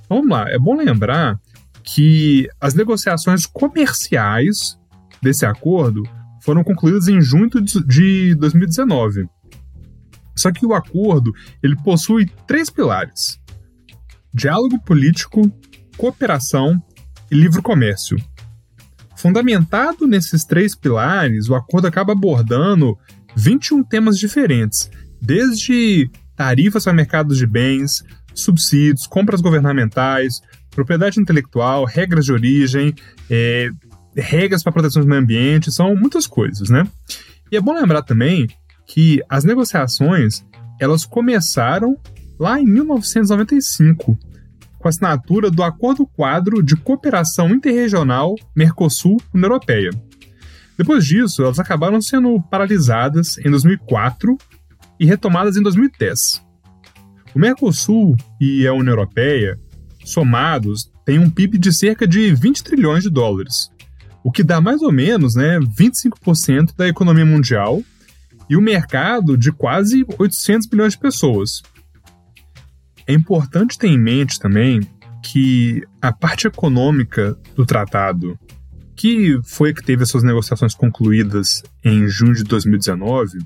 Então, 0.05 0.19
vamos 0.19 0.29
lá, 0.29 0.51
é 0.51 0.59
bom 0.59 0.77
lembrar 0.77 1.39
que 1.85 2.49
as 2.61 2.75
negociações 2.75 3.47
comerciais 3.47 4.77
desse 5.23 5.47
acordo 5.47 6.03
foram 6.41 6.63
concluídas 6.65 7.09
em 7.09 7.21
junho 7.21 7.49
de 7.87 8.35
2019. 8.35 9.29
Só 10.37 10.53
que 10.53 10.67
o 10.67 10.75
acordo 10.75 11.33
ele 11.63 11.77
possui 11.77 12.27
três 12.47 12.69
pilares: 12.69 13.41
diálogo 14.33 14.79
político, 14.81 15.51
cooperação 15.97 16.83
e 17.31 17.35
livre 17.35 17.63
comércio. 17.63 18.17
Fundamentado 19.17 20.07
nesses 20.07 20.45
três 20.45 20.77
pilares, 20.77 21.49
o 21.49 21.55
acordo 21.55 21.87
acaba 21.87 22.13
abordando 22.13 22.99
21 23.35 23.83
temas 23.83 24.19
diferentes, 24.19 24.91
desde 25.21 26.11
tarifas 26.37 26.85
para 26.85 26.93
mercados 26.93 27.39
de 27.39 27.47
bens, 27.47 28.05
subsídios, 28.35 29.07
compras 29.07 29.41
governamentais, 29.41 30.43
propriedade 30.71 31.19
intelectual, 31.19 31.87
regras 31.87 32.27
de 32.27 32.33
origem, 32.33 32.95
é, 33.31 33.71
regras 34.15 34.63
para 34.63 34.73
proteção 34.73 35.03
do 35.03 35.09
meio 35.09 35.23
ambiente, 35.23 35.73
são 35.73 35.97
muitas 35.97 36.27
coisas, 36.27 36.69
né? 36.69 36.87
E 37.51 37.57
é 37.57 37.61
bom 37.61 37.73
lembrar 37.73 38.03
também 38.03 38.47
que 38.87 39.23
as 39.29 39.45
negociações 39.45 40.45
elas 40.81 41.05
começaram 41.05 41.97
lá 42.39 42.61
em 42.61 42.65
1995 42.65 44.19
com 44.79 44.89
a 44.89 44.91
assinatura 44.91 45.51
do 45.51 45.63
Acordo 45.63 46.07
Quadro 46.07 46.63
de 46.63 46.77
Cooperação 46.77 47.51
Interregional 47.51 48.35
Mercosul-União 48.55 49.51
Europeia. 49.51 49.91
Depois 50.77 51.05
disso, 51.05 51.43
elas 51.43 51.59
acabaram 51.59 52.01
sendo 52.01 52.41
paralisadas 52.51 53.39
em 53.39 53.51
2004 53.51 54.37
e 55.01 55.07
retomadas 55.07 55.57
em 55.57 55.63
2010. 55.63 56.43
O 57.35 57.39
Mercosul 57.39 58.17
e 58.41 58.67
a 58.67 58.73
União 58.73 58.93
Europeia, 58.93 59.59
somados, 60.05 60.91
têm 61.05 61.19
um 61.19 61.31
PIB 61.31 61.59
de 61.59 61.73
cerca 61.73 62.07
de 62.07 62.35
20 62.35 62.63
trilhões 62.63 63.03
de 63.03 63.11
dólares, 63.11 63.71
o 64.23 64.31
que 64.31 64.43
dá 64.43 64.61
mais 64.61 64.83
ou 64.83 64.93
menos 64.93 65.35
né, 65.35 65.59
25% 65.59 66.75
da 66.77 66.89
economia 66.89 67.25
mundial 67.25 67.83
e 68.49 68.57
o 68.57 68.61
um 68.61 68.63
mercado 68.63 69.37
de 69.37 69.53
quase 69.53 70.05
800 70.19 70.69
milhões 70.69 70.93
de 70.93 70.99
pessoas. 70.99 71.63
É 73.07 73.13
importante 73.13 73.79
ter 73.79 73.89
em 73.89 73.99
mente 73.99 74.39
também 74.39 74.81
que 75.23 75.83
a 76.01 76.13
parte 76.13 76.47
econômica 76.47 77.37
do 77.55 77.67
tratado, 77.67 78.39
que 78.95 79.39
foi 79.45 79.71
a 79.71 79.75
que 79.75 79.83
teve 79.83 80.03
as 80.03 80.09
suas 80.09 80.23
negociações 80.23 80.75
concluídas 80.75 81.63
em 81.85 82.07
junho 82.09 82.35
de 82.35 82.45
2019, 82.45 83.39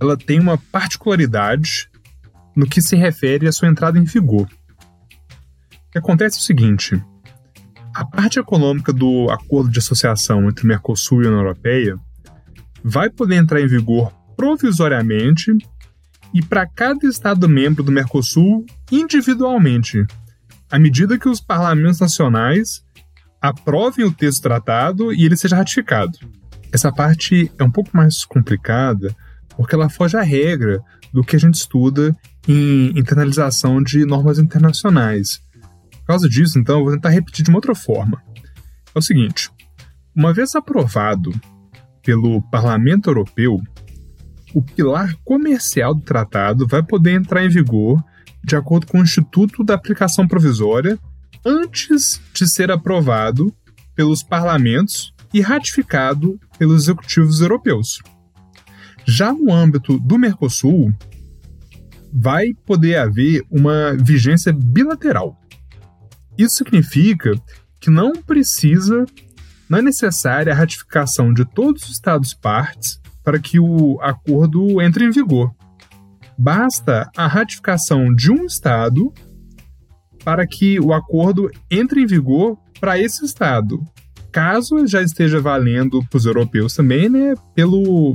ela 0.00 0.16
tem 0.16 0.38
uma 0.38 0.58
particularidade 0.58 1.88
no 2.54 2.66
que 2.66 2.80
se 2.80 2.96
refere 2.96 3.48
à 3.48 3.52
sua 3.52 3.68
entrada 3.68 3.98
em 3.98 4.04
vigor. 4.04 4.48
O 5.94 5.98
acontece 5.98 6.36
é 6.36 6.40
o 6.40 6.42
seguinte: 6.42 7.02
a 7.94 8.04
parte 8.04 8.38
econômica 8.38 8.92
do 8.92 9.30
acordo 9.30 9.70
de 9.70 9.78
associação 9.78 10.48
entre 10.48 10.66
Mercosul 10.66 11.22
e 11.22 11.26
a 11.26 11.28
União 11.30 11.40
Europeia 11.40 11.98
vai 12.88 13.10
poder 13.10 13.34
entrar 13.34 13.60
em 13.60 13.66
vigor 13.66 14.12
provisoriamente 14.36 15.50
e 16.32 16.40
para 16.40 16.68
cada 16.68 17.04
Estado 17.08 17.48
membro 17.48 17.82
do 17.82 17.90
Mercosul 17.90 18.64
individualmente, 18.92 20.06
à 20.70 20.78
medida 20.78 21.18
que 21.18 21.28
os 21.28 21.40
parlamentos 21.40 21.98
nacionais 21.98 22.84
aprovem 23.42 24.04
o 24.04 24.12
texto 24.12 24.42
tratado 24.42 25.12
e 25.12 25.24
ele 25.24 25.36
seja 25.36 25.56
ratificado. 25.56 26.16
Essa 26.72 26.92
parte 26.92 27.50
é 27.58 27.64
um 27.64 27.70
pouco 27.70 27.90
mais 27.92 28.24
complicada 28.24 29.14
porque 29.56 29.74
ela 29.74 29.88
foge 29.88 30.16
à 30.16 30.22
regra 30.22 30.80
do 31.12 31.24
que 31.24 31.34
a 31.34 31.40
gente 31.40 31.54
estuda 31.54 32.16
em 32.46 32.96
internalização 32.96 33.82
de 33.82 34.04
normas 34.04 34.38
internacionais. 34.38 35.40
Por 35.90 36.06
causa 36.06 36.28
disso, 36.28 36.56
então, 36.56 36.78
eu 36.78 36.84
vou 36.84 36.92
tentar 36.92 37.08
repetir 37.08 37.44
de 37.44 37.50
uma 37.50 37.58
outra 37.58 37.74
forma. 37.74 38.22
É 38.94 38.98
o 38.98 39.02
seguinte: 39.02 39.50
uma 40.14 40.32
vez 40.32 40.54
aprovado 40.54 41.32
pelo 42.06 42.40
Parlamento 42.40 43.10
Europeu, 43.10 43.60
o 44.54 44.62
pilar 44.62 45.16
comercial 45.24 45.92
do 45.92 46.02
tratado 46.02 46.64
vai 46.64 46.80
poder 46.80 47.10
entrar 47.10 47.44
em 47.44 47.48
vigor 47.48 48.00
de 48.44 48.54
acordo 48.54 48.86
com 48.86 49.00
o 49.00 49.02
Instituto 49.02 49.64
da 49.64 49.74
Aplicação 49.74 50.28
Provisória 50.28 50.96
antes 51.44 52.20
de 52.32 52.46
ser 52.46 52.70
aprovado 52.70 53.52
pelos 53.92 54.22
parlamentos 54.22 55.12
e 55.34 55.40
ratificado 55.40 56.38
pelos 56.56 56.84
executivos 56.84 57.40
europeus. 57.40 57.98
Já 59.04 59.32
no 59.32 59.52
âmbito 59.52 59.98
do 59.98 60.16
Mercosul, 60.16 60.94
vai 62.12 62.54
poder 62.64 62.98
haver 62.98 63.42
uma 63.50 63.96
vigência 63.96 64.52
bilateral. 64.52 65.36
Isso 66.38 66.58
significa 66.58 67.32
que 67.80 67.90
não 67.90 68.12
precisa, 68.12 69.04
não 69.68 69.78
é 69.78 69.82
necessária 69.82 70.52
a 70.52 70.56
ratificação 70.56 71.32
de 71.32 71.44
todos 71.44 71.84
os 71.84 71.90
Estados 71.90 72.34
partes 72.34 73.00
para 73.24 73.38
que 73.38 73.58
o 73.58 74.00
acordo 74.00 74.80
entre 74.80 75.04
em 75.04 75.10
vigor. 75.10 75.52
Basta 76.38 77.10
a 77.16 77.26
ratificação 77.26 78.14
de 78.14 78.30
um 78.30 78.44
Estado 78.44 79.12
para 80.24 80.46
que 80.46 80.78
o 80.80 80.92
acordo 80.92 81.50
entre 81.70 82.02
em 82.02 82.06
vigor 82.06 82.58
para 82.80 82.98
esse 82.98 83.24
estado. 83.24 83.80
Caso 84.30 84.86
já 84.86 85.00
esteja 85.00 85.40
valendo 85.40 86.04
para 86.10 86.16
os 86.18 86.26
europeus 86.26 86.74
também, 86.74 87.08
né, 87.08 87.34
pelo 87.54 88.14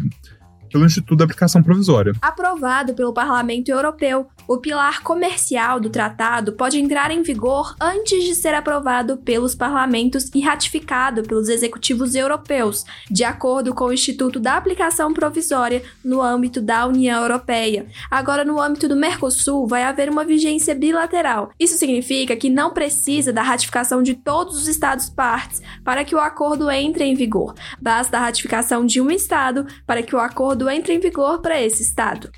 pelo 0.72 0.86
Instituto 0.86 1.18
da 1.18 1.26
Aplicação 1.26 1.62
Provisória. 1.62 2.14
Aprovado 2.22 2.94
pelo 2.94 3.14
Parlamento 3.14 3.70
Europeu, 3.70 4.28
o 4.48 4.58
pilar 4.58 5.02
comercial 5.04 5.80
do 5.80 5.90
tratado 5.90 6.54
pode 6.54 6.80
entrar 6.80 7.12
em 7.12 7.22
vigor 7.22 7.76
antes 7.80 8.24
de 8.24 8.36
ser 8.36 8.54
aprovado 8.54 9.18
pelos 9.18 9.56
parlamentos 9.56 10.30
e 10.34 10.42
ratificado 10.42 11.24
pelos 11.24 11.50
executivos 11.50 12.16
europeus, 12.16 12.84
de 13.10 13.24
acordo 13.24 13.74
com 13.74 13.86
o 13.86 13.94
Instituto 13.94 14.40
da 14.40 14.58
Aplicação 14.58 15.14
Provisória 15.14 15.84
no 16.04 16.22
âmbito 16.22 16.62
da 16.62 16.86
União 16.86 17.22
Europeia. 17.22 17.86
Agora, 18.10 18.44
no 18.44 18.62
âmbito 18.62 18.88
do 18.88 18.96
Mercosul, 18.96 19.68
vai 19.68 19.84
haver 19.84 20.10
uma 20.10 20.26
vigência 20.26 20.76
bilateral. 20.76 21.52
Isso 21.60 21.78
significa 21.78 22.36
que 22.36 22.50
não 22.50 22.72
precisa 22.72 23.32
da 23.32 23.42
ratificação 23.42 24.04
de 24.04 24.16
todos 24.16 24.58
os 24.58 24.68
Estados 24.68 25.10
partes 25.10 25.62
para 25.84 26.04
que 26.04 26.16
o 26.16 26.20
acordo 26.20 26.70
entre 26.70 27.04
em 27.04 27.16
vigor. 27.16 27.54
Basta 27.82 28.18
a 28.18 28.22
ratificação 28.22 28.86
de 28.86 29.00
um 29.02 29.10
Estado 29.10 29.66
para 29.86 30.04
que 30.04 30.16
o 30.16 30.20
acordo 30.20 30.70
entre 30.70 30.94
em 30.94 31.00
vigor 31.00 31.42
para 31.42 31.62
esse 31.62 31.82
Estado. 31.82 32.30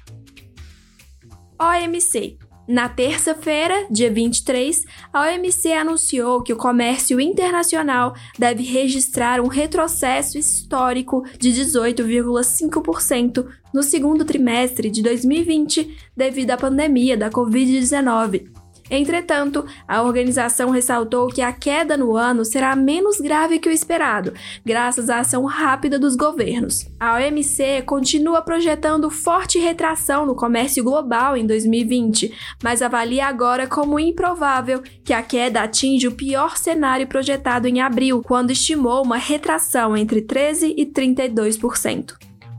OMC. 1.59 2.37
Na 2.65 2.87
terça-feira, 2.87 3.87
dia 3.91 4.09
23, 4.09 4.85
a 5.11 5.23
OMC 5.23 5.73
anunciou 5.73 6.41
que 6.41 6.53
o 6.53 6.57
comércio 6.57 7.19
internacional 7.19 8.15
deve 8.39 8.63
registrar 8.63 9.41
um 9.41 9.47
retrocesso 9.47 10.37
histórico 10.37 11.25
de 11.37 11.49
18,5% 11.49 13.45
no 13.73 13.83
segundo 13.83 14.23
trimestre 14.23 14.89
de 14.89 15.01
2020 15.01 15.93
devido 16.15 16.51
à 16.51 16.57
pandemia 16.57 17.17
da 17.17 17.29
Covid-19 17.29 18.52
Entretanto, 18.95 19.65
a 19.87 20.03
organização 20.03 20.69
ressaltou 20.69 21.27
que 21.27 21.41
a 21.41 21.51
queda 21.51 21.97
no 21.97 22.15
ano 22.15 22.45
será 22.45 22.75
menos 22.75 23.19
grave 23.19 23.57
que 23.57 23.67
o 23.67 23.71
esperado, 23.71 24.31
graças 24.63 25.09
à 25.09 25.17
ação 25.17 25.45
rápida 25.45 25.97
dos 25.97 26.15
governos. 26.15 26.85
A 26.99 27.15
OMC 27.15 27.81
continua 27.87 28.43
projetando 28.43 29.09
forte 29.09 29.57
retração 29.57 30.27
no 30.27 30.35
comércio 30.35 30.83
global 30.83 31.35
em 31.35 31.43
2020, 31.47 32.31
mas 32.63 32.83
avalia 32.83 33.25
agora 33.25 33.65
como 33.65 33.99
improvável 33.99 34.83
que 35.03 35.11
a 35.11 35.23
queda 35.23 35.63
atinja 35.63 36.09
o 36.09 36.15
pior 36.15 36.55
cenário 36.55 37.07
projetado 37.07 37.67
em 37.67 37.81
abril, 37.81 38.21
quando 38.21 38.51
estimou 38.51 39.03
uma 39.03 39.17
retração 39.17 39.97
entre 39.97 40.21
13 40.21 40.75
e 40.77 40.85
32%. 40.85 42.13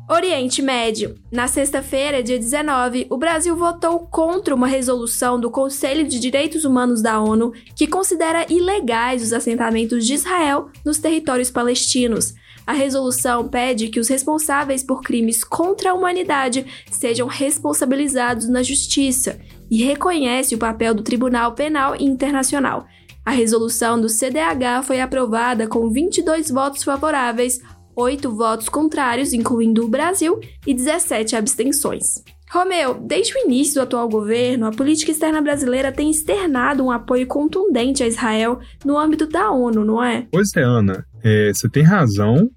Oriente 0.06 0.61
Médio. 0.61 1.14
Na 1.32 1.49
sexta-feira, 1.49 2.23
dia 2.23 2.38
19, 2.38 3.06
o 3.08 3.16
Brasil 3.16 3.56
votou 3.56 4.00
contra 4.00 4.54
uma 4.54 4.66
resolução 4.66 5.40
do 5.40 5.50
Conselho 5.50 6.06
de 6.06 6.20
Direitos 6.20 6.66
Humanos 6.66 7.00
da 7.00 7.18
ONU 7.18 7.54
que 7.75 7.87
considera 7.87 8.44
ilegais 8.52 9.23
os 9.23 9.32
assentamentos 9.32 10.06
de 10.06 10.12
Israel 10.12 10.68
nos 10.84 10.99
territórios 10.99 11.50
palestinos. 11.50 12.34
A 12.66 12.75
resolução 12.75 13.49
pede 13.49 13.88
que 13.88 13.99
os 13.99 14.08
responsáveis 14.08 14.82
por 14.82 15.00
crimes 15.00 15.42
contra 15.42 15.90
a 15.90 15.94
humanidade 15.94 16.66
sejam 16.90 17.26
responsabilizados 17.26 18.46
na 18.46 18.62
justiça 18.62 19.40
e 19.70 19.82
reconhece 19.82 20.54
o 20.54 20.58
papel 20.58 20.94
do 20.94 21.02
Tribunal 21.02 21.52
Penal 21.52 21.96
Internacional. 21.96 22.87
A 23.25 23.30
resolução 23.30 23.99
do 23.99 24.08
CDH 24.08 24.82
foi 24.84 25.00
aprovada 25.00 25.66
com 25.66 25.88
22 25.88 26.50
votos 26.50 26.84
favoráveis, 26.84 27.58
oito 27.96 28.34
votos 28.34 28.68
contrários, 28.68 29.32
incluindo 29.32 29.84
o 29.84 29.88
Brasil, 29.88 30.40
e 30.66 30.74
17 30.74 31.36
abstenções. 31.36 32.22
Romeu, 32.50 32.94
desde 32.94 33.34
o 33.34 33.38
início 33.46 33.74
do 33.74 33.80
atual 33.80 34.08
governo, 34.08 34.66
a 34.66 34.70
política 34.70 35.10
externa 35.10 35.42
brasileira 35.42 35.90
tem 35.90 36.10
externado 36.10 36.84
um 36.84 36.90
apoio 36.90 37.26
contundente 37.26 38.02
a 38.02 38.06
Israel 38.06 38.60
no 38.84 38.96
âmbito 38.96 39.26
da 39.26 39.50
ONU, 39.50 39.84
não 39.84 40.02
é? 40.02 40.26
Pois 40.30 40.54
é, 40.54 40.62
Ana, 40.62 41.04
é, 41.22 41.52
você 41.52 41.68
tem 41.68 41.82
razão, 41.82 42.48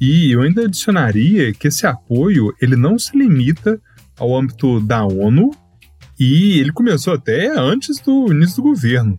e 0.00 0.32
eu 0.32 0.42
ainda 0.42 0.64
adicionaria 0.64 1.52
que 1.52 1.68
esse 1.68 1.86
apoio 1.86 2.52
ele 2.60 2.74
não 2.74 2.98
se 2.98 3.16
limita 3.16 3.80
ao 4.18 4.36
âmbito 4.36 4.80
da 4.80 5.04
ONU, 5.04 5.50
e 6.18 6.58
ele 6.58 6.72
começou 6.72 7.14
até 7.14 7.48
antes 7.56 8.00
do 8.00 8.32
início 8.32 8.56
do 8.56 8.70
governo. 8.70 9.18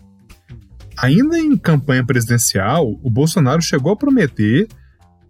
Ainda 0.98 1.38
em 1.38 1.56
campanha 1.56 2.04
presidencial, 2.04 3.00
o 3.04 3.10
Bolsonaro 3.10 3.62
chegou 3.62 3.94
a 3.94 3.96
prometer 3.96 4.68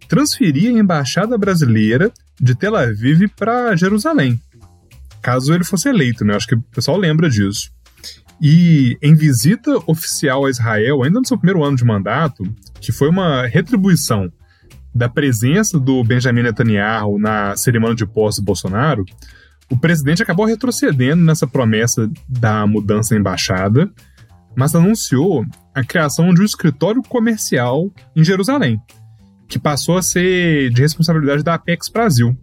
transferir 0.08 0.74
a 0.74 0.78
embaixada 0.78 1.36
brasileira 1.36 2.10
de 2.40 2.54
Tel 2.54 2.74
Aviv 2.74 3.28
para 3.36 3.76
Jerusalém, 3.76 4.40
caso 5.20 5.52
ele 5.52 5.64
fosse 5.64 5.88
eleito, 5.88 6.24
né? 6.24 6.34
Acho 6.34 6.46
que 6.46 6.54
o 6.54 6.62
pessoal 6.62 6.96
lembra 6.96 7.28
disso. 7.28 7.70
E 8.40 8.96
em 9.02 9.14
visita 9.14 9.76
oficial 9.86 10.46
a 10.46 10.50
Israel, 10.50 11.02
ainda 11.02 11.20
no 11.20 11.26
seu 11.26 11.36
primeiro 11.36 11.64
ano 11.64 11.76
de 11.76 11.84
mandato, 11.84 12.44
que 12.80 12.92
foi 12.92 13.08
uma 13.08 13.46
retribuição 13.46 14.32
da 14.94 15.08
presença 15.08 15.78
do 15.78 16.02
Benjamin 16.02 16.42
Netanyahu 16.42 17.18
na 17.18 17.56
cerimônia 17.56 17.96
de 17.96 18.06
posse 18.06 18.40
do 18.40 18.44
Bolsonaro, 18.44 19.04
o 19.70 19.76
presidente 19.76 20.22
acabou 20.22 20.46
retrocedendo 20.46 21.22
nessa 21.22 21.46
promessa 21.46 22.10
da 22.28 22.66
mudança 22.66 23.14
da 23.14 23.20
embaixada, 23.20 23.90
mas 24.56 24.74
anunciou 24.74 25.44
a 25.74 25.84
criação 25.84 26.32
de 26.32 26.40
um 26.40 26.44
escritório 26.44 27.02
comercial 27.02 27.92
em 28.16 28.24
Jerusalém, 28.24 28.80
que 29.48 29.58
passou 29.58 29.96
a 29.96 30.02
ser 30.02 30.70
de 30.70 30.82
responsabilidade 30.82 31.42
da 31.42 31.54
Apex 31.54 31.88
Brasil, 31.88 32.36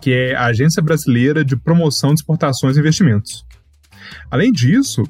que 0.00 0.12
é 0.12 0.34
a 0.34 0.46
Agência 0.46 0.80
Brasileira 0.80 1.44
de 1.44 1.56
Promoção 1.56 2.10
de 2.10 2.20
Exportações 2.20 2.76
e 2.76 2.80
Investimentos. 2.80 3.44
Além 4.30 4.52
disso, 4.52 5.02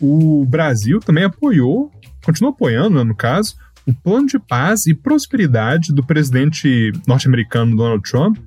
o 0.00 0.44
Brasil 0.46 0.98
também 0.98 1.24
apoiou, 1.24 1.92
continua 2.24 2.50
apoiando, 2.50 2.96
né, 2.96 3.04
no 3.04 3.14
caso, 3.14 3.54
o 3.86 3.94
plano 3.94 4.26
de 4.26 4.38
paz 4.38 4.86
e 4.86 4.94
prosperidade 4.94 5.92
do 5.92 6.04
presidente 6.04 6.92
norte-americano 7.06 7.76
Donald 7.76 8.02
Trump 8.02 8.38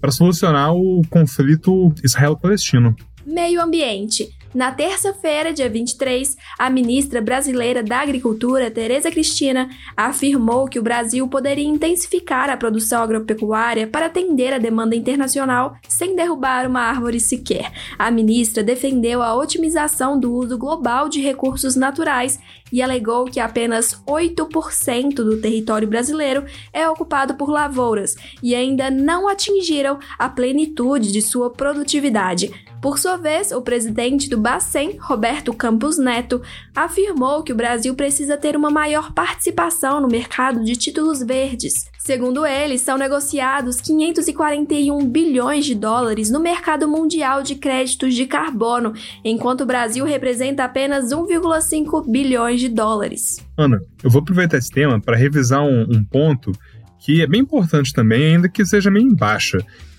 para 0.00 0.10
solucionar 0.10 0.74
o 0.74 1.02
conflito 1.08 1.94
Israel-Palestino. 2.02 2.94
Meio 3.24 3.62
ambiente. 3.62 4.28
Na 4.54 4.70
terça-feira, 4.70 5.52
dia 5.52 5.68
23, 5.68 6.36
a 6.56 6.70
ministra 6.70 7.20
brasileira 7.20 7.82
da 7.82 7.98
Agricultura, 7.98 8.70
Tereza 8.70 9.10
Cristina, 9.10 9.68
afirmou 9.96 10.68
que 10.68 10.78
o 10.78 10.82
Brasil 10.82 11.26
poderia 11.26 11.66
intensificar 11.66 12.48
a 12.48 12.56
produção 12.56 13.02
agropecuária 13.02 13.88
para 13.88 14.06
atender 14.06 14.52
a 14.52 14.58
demanda 14.58 14.94
internacional 14.94 15.76
sem 15.88 16.14
derrubar 16.14 16.68
uma 16.68 16.82
árvore 16.82 17.18
sequer. 17.18 17.72
A 17.98 18.12
ministra 18.12 18.62
defendeu 18.62 19.24
a 19.24 19.34
otimização 19.34 20.16
do 20.16 20.32
uso 20.32 20.56
global 20.56 21.08
de 21.08 21.20
recursos 21.20 21.74
naturais 21.74 22.38
e 22.72 22.80
alegou 22.80 23.24
que 23.24 23.40
apenas 23.40 24.00
8% 24.06 25.14
do 25.16 25.40
território 25.40 25.88
brasileiro 25.88 26.44
é 26.72 26.88
ocupado 26.88 27.34
por 27.34 27.50
lavouras 27.50 28.14
e 28.40 28.54
ainda 28.54 28.88
não 28.88 29.26
atingiram 29.26 29.98
a 30.16 30.28
plenitude 30.28 31.10
de 31.10 31.20
sua 31.20 31.50
produtividade. 31.50 32.52
Por 32.84 32.98
sua 32.98 33.16
vez, 33.16 33.50
o 33.50 33.62
presidente 33.62 34.28
do 34.28 34.36
Bacen, 34.44 34.98
Roberto 35.00 35.54
Campos 35.54 35.96
Neto, 35.96 36.42
afirmou 36.76 37.42
que 37.42 37.50
o 37.50 37.56
Brasil 37.56 37.94
precisa 37.94 38.36
ter 38.36 38.54
uma 38.54 38.68
maior 38.68 39.10
participação 39.14 40.02
no 40.02 40.06
mercado 40.06 40.62
de 40.62 40.76
títulos 40.76 41.20
verdes. 41.20 41.86
Segundo 41.98 42.44
ele, 42.44 42.76
são 42.76 42.98
negociados 42.98 43.80
541 43.80 45.08
bilhões 45.08 45.64
de 45.64 45.74
dólares 45.74 46.28
no 46.28 46.40
mercado 46.40 46.86
mundial 46.86 47.42
de 47.42 47.54
créditos 47.54 48.14
de 48.14 48.26
carbono, 48.26 48.92
enquanto 49.24 49.62
o 49.62 49.66
Brasil 49.66 50.04
representa 50.04 50.62
apenas 50.62 51.06
1,5 51.06 52.06
bilhões 52.06 52.60
de 52.60 52.68
dólares. 52.68 53.42
Ana, 53.56 53.80
eu 54.02 54.10
vou 54.10 54.20
aproveitar 54.20 54.58
esse 54.58 54.70
tema 54.70 55.00
para 55.00 55.16
revisar 55.16 55.62
um, 55.62 55.86
um 55.90 56.04
ponto 56.04 56.52
que 56.98 57.22
é 57.22 57.26
bem 57.26 57.40
importante 57.40 57.94
também, 57.94 58.34
ainda 58.34 58.46
que 58.46 58.62
seja 58.66 58.90
meio 58.90 59.06
em 59.06 59.16
baixa, 59.16 59.56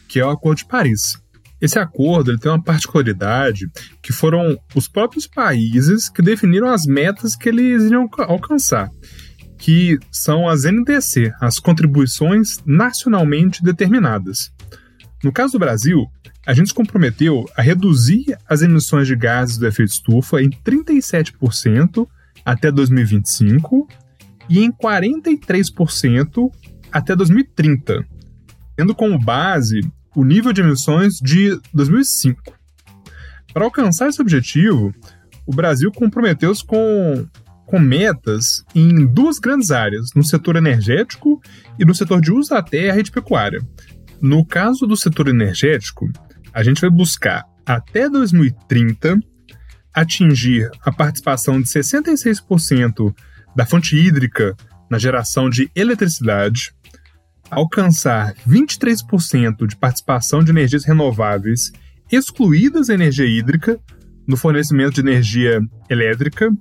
que 0.07 0.19
é 0.19 0.25
o 0.25 0.29
Acordo 0.29 0.59
de 0.59 0.65
Paris. 0.65 1.17
Esse 1.65 1.79
acordo 1.79 2.29
ele 2.29 2.37
tem 2.37 2.51
uma 2.51 2.61
particularidade 2.61 3.65
que 3.99 4.13
foram 4.13 4.55
os 4.75 4.87
próprios 4.87 5.25
países 5.25 6.07
que 6.07 6.21
definiram 6.21 6.67
as 6.67 6.85
metas 6.85 7.35
que 7.35 7.49
eles 7.49 7.85
iriam 7.85 8.07
alcançar, 8.19 8.91
que 9.57 9.97
são 10.11 10.47
as 10.47 10.63
NDC, 10.63 11.33
as 11.41 11.57
contribuições 11.57 12.59
nacionalmente 12.67 13.63
determinadas. 13.63 14.51
No 15.23 15.31
caso 15.31 15.53
do 15.53 15.59
Brasil, 15.59 16.05
a 16.45 16.53
gente 16.53 16.67
se 16.67 16.73
comprometeu 16.73 17.45
a 17.57 17.63
reduzir 17.63 18.37
as 18.47 18.61
emissões 18.61 19.07
de 19.07 19.15
gases 19.15 19.57
do 19.57 19.65
efeito 19.65 19.89
estufa 19.89 20.39
em 20.43 20.51
37% 20.51 22.07
até 22.45 22.71
2025 22.71 23.87
e 24.47 24.59
em 24.59 24.71
43% 24.71 26.51
até 26.91 27.15
2030, 27.15 28.05
tendo 28.75 28.93
como 28.93 29.17
base 29.17 29.81
o 30.15 30.23
nível 30.23 30.53
de 30.53 30.61
emissões 30.61 31.15
de 31.19 31.59
2005. 31.73 32.41
Para 33.53 33.65
alcançar 33.65 34.09
esse 34.09 34.21
objetivo, 34.21 34.93
o 35.45 35.53
Brasil 35.53 35.91
comprometeu-se 35.91 36.63
com, 36.63 37.27
com 37.65 37.79
metas 37.79 38.63
em 38.73 39.05
duas 39.05 39.39
grandes 39.39 39.71
áreas, 39.71 40.09
no 40.15 40.23
setor 40.23 40.55
energético 40.55 41.41
e 41.77 41.85
no 41.85 41.93
setor 41.93 42.21
de 42.21 42.31
uso 42.31 42.49
da 42.49 42.61
terra 42.61 42.99
e 42.99 43.03
de 43.03 43.11
pecuária. 43.11 43.61
No 44.21 44.45
caso 44.45 44.87
do 44.87 44.95
setor 44.95 45.27
energético, 45.27 46.09
a 46.53 46.63
gente 46.63 46.81
vai 46.81 46.89
buscar 46.89 47.45
até 47.65 48.09
2030 48.09 49.19
atingir 49.93 50.69
a 50.81 50.91
participação 50.91 51.61
de 51.61 51.67
66% 51.67 53.15
da 53.55 53.65
fonte 53.65 53.95
hídrica 53.95 54.55
na 54.89 54.99
geração 54.99 55.49
de 55.49 55.71
eletricidade, 55.73 56.73
alcançar 57.49 58.33
23% 58.47 59.67
de 59.67 59.75
participação 59.75 60.43
de 60.43 60.51
energias 60.51 60.85
renováveis, 60.85 61.71
excluídas 62.11 62.89
a 62.89 62.93
energia 62.93 63.25
hídrica, 63.25 63.79
no 64.27 64.35
fornecimento 64.35 64.95
de 64.95 65.01
energia 65.01 65.59
elétrica, 65.89 66.51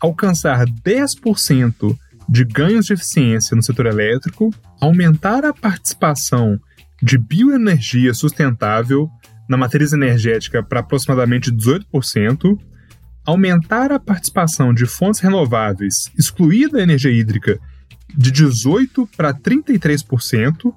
alcançar 0.00 0.64
10% 0.66 1.96
de 2.28 2.44
ganhos 2.44 2.86
de 2.86 2.94
eficiência 2.94 3.56
no 3.56 3.62
setor 3.62 3.86
elétrico, 3.86 4.50
aumentar 4.80 5.44
a 5.44 5.52
participação 5.52 6.58
de 7.02 7.18
bioenergia 7.18 8.14
sustentável 8.14 9.10
na 9.48 9.56
matriz 9.56 9.92
energética 9.92 10.62
para 10.62 10.80
aproximadamente 10.80 11.50
18%, 11.52 12.58
aumentar 13.26 13.92
a 13.92 14.00
participação 14.00 14.72
de 14.72 14.86
fontes 14.86 15.20
renováveis, 15.20 16.10
excluída 16.18 16.78
a 16.78 16.82
energia 16.82 17.10
hídrica, 17.10 17.58
de 18.16 18.32
18% 18.32 19.08
para 19.16 19.32
33%, 19.32 20.74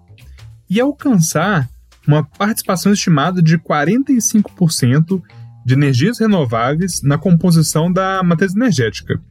e 0.69 0.79
alcançar 0.79 1.69
uma 2.07 2.23
participação 2.23 2.91
estimada 2.91 3.41
de 3.41 3.57
45% 3.57 5.21
de 5.65 5.73
energias 5.73 6.19
renováveis 6.19 7.01
na 7.01 7.17
composição 7.17 7.91
da 7.91 8.23
matriz 8.23 8.55
energética. 8.55 9.21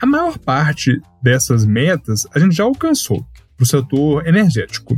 A 0.00 0.06
maior 0.06 0.38
parte 0.38 1.00
dessas 1.22 1.66
metas 1.66 2.26
a 2.34 2.38
gente 2.38 2.56
já 2.56 2.64
alcançou 2.64 3.26
para 3.56 3.64
o 3.64 3.66
setor 3.66 4.26
energético. 4.26 4.96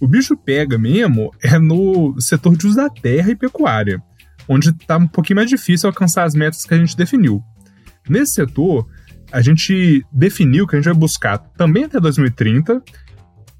O 0.00 0.06
bicho 0.06 0.36
pega 0.36 0.78
mesmo 0.78 1.32
é 1.42 1.58
no 1.58 2.20
setor 2.20 2.56
de 2.56 2.66
uso 2.68 2.76
da 2.76 2.88
terra 2.88 3.30
e 3.30 3.36
pecuária, 3.36 4.00
onde 4.48 4.70
está 4.70 4.96
um 4.96 5.08
pouquinho 5.08 5.36
mais 5.36 5.50
difícil 5.50 5.88
alcançar 5.88 6.22
as 6.22 6.34
metas 6.34 6.64
que 6.64 6.74
a 6.74 6.78
gente 6.78 6.96
definiu. 6.96 7.42
Nesse 8.08 8.34
setor, 8.34 8.86
a 9.30 9.40
gente 9.40 10.04
definiu 10.12 10.66
que 10.66 10.76
a 10.76 10.78
gente 10.78 10.90
vai 10.90 10.98
buscar 10.98 11.38
também 11.38 11.84
até 11.84 12.00
2030 12.00 12.82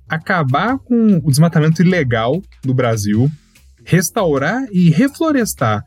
acabar 0.08 0.78
com 0.78 1.20
o 1.22 1.30
desmatamento 1.30 1.82
ilegal 1.82 2.42
do 2.62 2.72
Brasil, 2.72 3.30
restaurar 3.84 4.64
e 4.72 4.88
reflorestar 4.88 5.84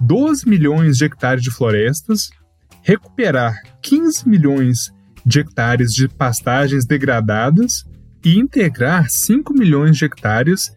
12 0.00 0.48
milhões 0.48 0.96
de 0.96 1.04
hectares 1.04 1.42
de 1.42 1.50
florestas, 1.50 2.30
recuperar 2.82 3.60
15 3.82 4.28
milhões 4.28 4.92
de 5.26 5.40
hectares 5.40 5.92
de 5.92 6.08
pastagens 6.08 6.86
degradadas 6.86 7.84
e 8.24 8.38
integrar 8.38 9.10
5 9.10 9.52
milhões 9.52 9.96
de 9.96 10.04
hectares 10.04 10.72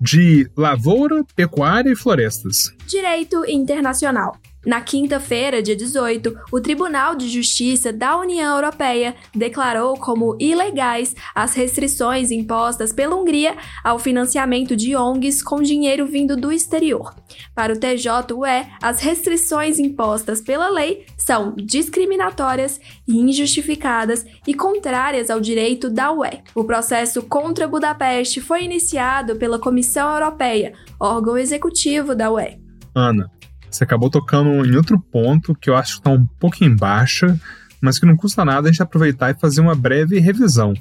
de 0.00 0.50
lavoura, 0.56 1.22
pecuária 1.36 1.90
e 1.90 1.96
florestas. 1.96 2.74
Direito 2.86 3.44
internacional. 3.46 4.36
Na 4.64 4.82
quinta-feira, 4.82 5.62
dia 5.62 5.74
18, 5.74 6.38
o 6.52 6.60
Tribunal 6.60 7.14
de 7.14 7.30
Justiça 7.30 7.90
da 7.90 8.18
União 8.18 8.56
Europeia 8.56 9.14
declarou 9.34 9.96
como 9.96 10.36
ilegais 10.38 11.16
as 11.34 11.54
restrições 11.54 12.30
impostas 12.30 12.92
pela 12.92 13.16
Hungria 13.16 13.56
ao 13.82 13.98
financiamento 13.98 14.76
de 14.76 14.94
ONGs 14.94 15.42
com 15.42 15.62
dinheiro 15.62 16.06
vindo 16.06 16.36
do 16.36 16.52
exterior. 16.52 17.14
Para 17.54 17.72
o 17.72 17.78
TJUE, 17.78 18.66
as 18.82 19.00
restrições 19.00 19.78
impostas 19.78 20.42
pela 20.42 20.68
lei 20.68 21.06
são 21.16 21.54
discriminatórias 21.56 22.78
e 23.08 23.18
injustificadas 23.18 24.26
e 24.46 24.52
contrárias 24.52 25.30
ao 25.30 25.40
direito 25.40 25.88
da 25.88 26.12
UE. 26.12 26.42
O 26.54 26.64
processo 26.64 27.22
contra 27.22 27.66
Budapeste 27.66 28.42
foi 28.42 28.64
iniciado 28.64 29.36
pela 29.36 29.58
Comissão 29.58 30.12
Europeia, 30.12 30.74
órgão 31.00 31.38
executivo 31.38 32.14
da 32.14 32.30
UE. 32.30 32.60
Ana, 32.94 33.30
você 33.70 33.84
acabou 33.84 34.10
tocando 34.10 34.66
em 34.66 34.76
outro 34.76 34.98
ponto 34.98 35.54
que 35.54 35.70
eu 35.70 35.76
acho 35.76 35.94
que 35.94 36.00
está 36.00 36.10
um 36.10 36.26
pouco 36.26 36.64
em 36.64 36.74
baixa, 36.74 37.38
mas 37.80 37.98
que 37.98 38.06
não 38.06 38.16
custa 38.16 38.44
nada 38.44 38.68
a 38.68 38.72
gente 38.72 38.82
aproveitar 38.82 39.30
e 39.30 39.38
fazer 39.38 39.60
uma 39.60 39.74
breve 39.74 40.18
revisão, 40.18 40.74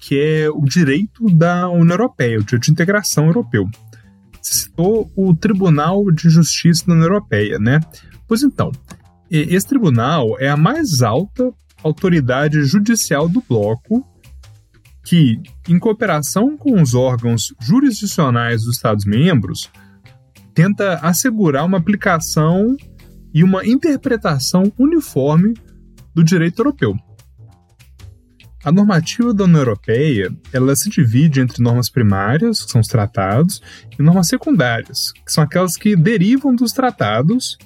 que 0.00 0.18
é 0.18 0.48
o 0.50 0.62
direito 0.62 1.26
da 1.30 1.68
União 1.68 1.94
Europeia, 1.94 2.38
o 2.38 2.44
direito 2.44 2.64
de 2.64 2.70
integração 2.70 3.26
europeu. 3.26 3.66
Você 4.40 4.54
citou 4.54 5.10
o 5.16 5.34
Tribunal 5.34 6.10
de 6.10 6.30
Justiça 6.30 6.86
da 6.86 6.92
União 6.92 7.08
Europeia, 7.08 7.58
né? 7.58 7.80
Pois 8.26 8.42
então, 8.42 8.70
esse 9.30 9.66
tribunal 9.66 10.38
é 10.38 10.48
a 10.48 10.56
mais 10.56 11.02
alta 11.02 11.52
autoridade 11.82 12.62
judicial 12.64 13.28
do 13.28 13.42
bloco 13.46 14.06
que, 15.04 15.40
em 15.68 15.78
cooperação 15.78 16.56
com 16.56 16.80
os 16.80 16.94
órgãos 16.94 17.54
jurisdicionais 17.60 18.64
dos 18.64 18.76
Estados-membros, 18.76 19.70
tenta 20.58 20.94
assegurar 21.02 21.64
uma 21.64 21.78
aplicação 21.78 22.76
e 23.32 23.44
uma 23.44 23.64
interpretação 23.64 24.72
uniforme 24.76 25.54
do 26.12 26.24
direito 26.24 26.58
europeu. 26.58 26.96
A 28.64 28.72
normativa 28.72 29.32
da 29.32 29.44
União 29.44 29.60
Europeia 29.60 30.36
ela 30.52 30.74
se 30.74 30.90
divide 30.90 31.40
entre 31.40 31.62
normas 31.62 31.88
primárias, 31.88 32.64
que 32.64 32.72
são 32.72 32.80
os 32.80 32.88
tratados, 32.88 33.62
e 33.96 34.02
normas 34.02 34.26
secundárias, 34.26 35.12
que 35.24 35.30
são 35.32 35.44
aquelas 35.44 35.76
que 35.76 35.94
derivam 35.94 36.52
dos 36.56 36.72
tratados 36.72 37.56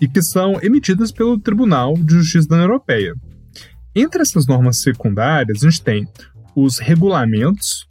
e 0.00 0.06
que 0.06 0.22
são 0.22 0.62
emitidas 0.62 1.10
pelo 1.10 1.36
Tribunal 1.36 1.94
de 1.94 2.14
Justiça 2.14 2.46
da 2.46 2.54
União 2.54 2.68
Europeia. 2.68 3.12
Entre 3.92 4.22
essas 4.22 4.46
normas 4.46 4.82
secundárias, 4.82 5.64
a 5.64 5.68
gente 5.68 5.82
tem 5.82 6.06
os 6.54 6.78
regulamentos, 6.78 7.88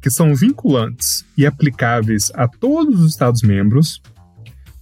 que 0.00 0.10
são 0.10 0.34
vinculantes 0.34 1.24
e 1.36 1.46
aplicáveis 1.46 2.30
a 2.34 2.46
todos 2.46 3.00
os 3.00 3.10
Estados-membros, 3.10 4.00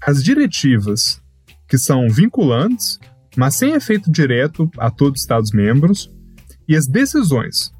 as 0.00 0.22
diretivas, 0.22 1.20
que 1.68 1.78
são 1.78 2.08
vinculantes, 2.08 2.98
mas 3.36 3.54
sem 3.54 3.72
efeito 3.72 4.10
direto 4.10 4.70
a 4.78 4.90
todos 4.90 5.20
os 5.20 5.24
Estados-membros, 5.24 6.10
e 6.68 6.76
as 6.76 6.86
decisões, 6.86 7.72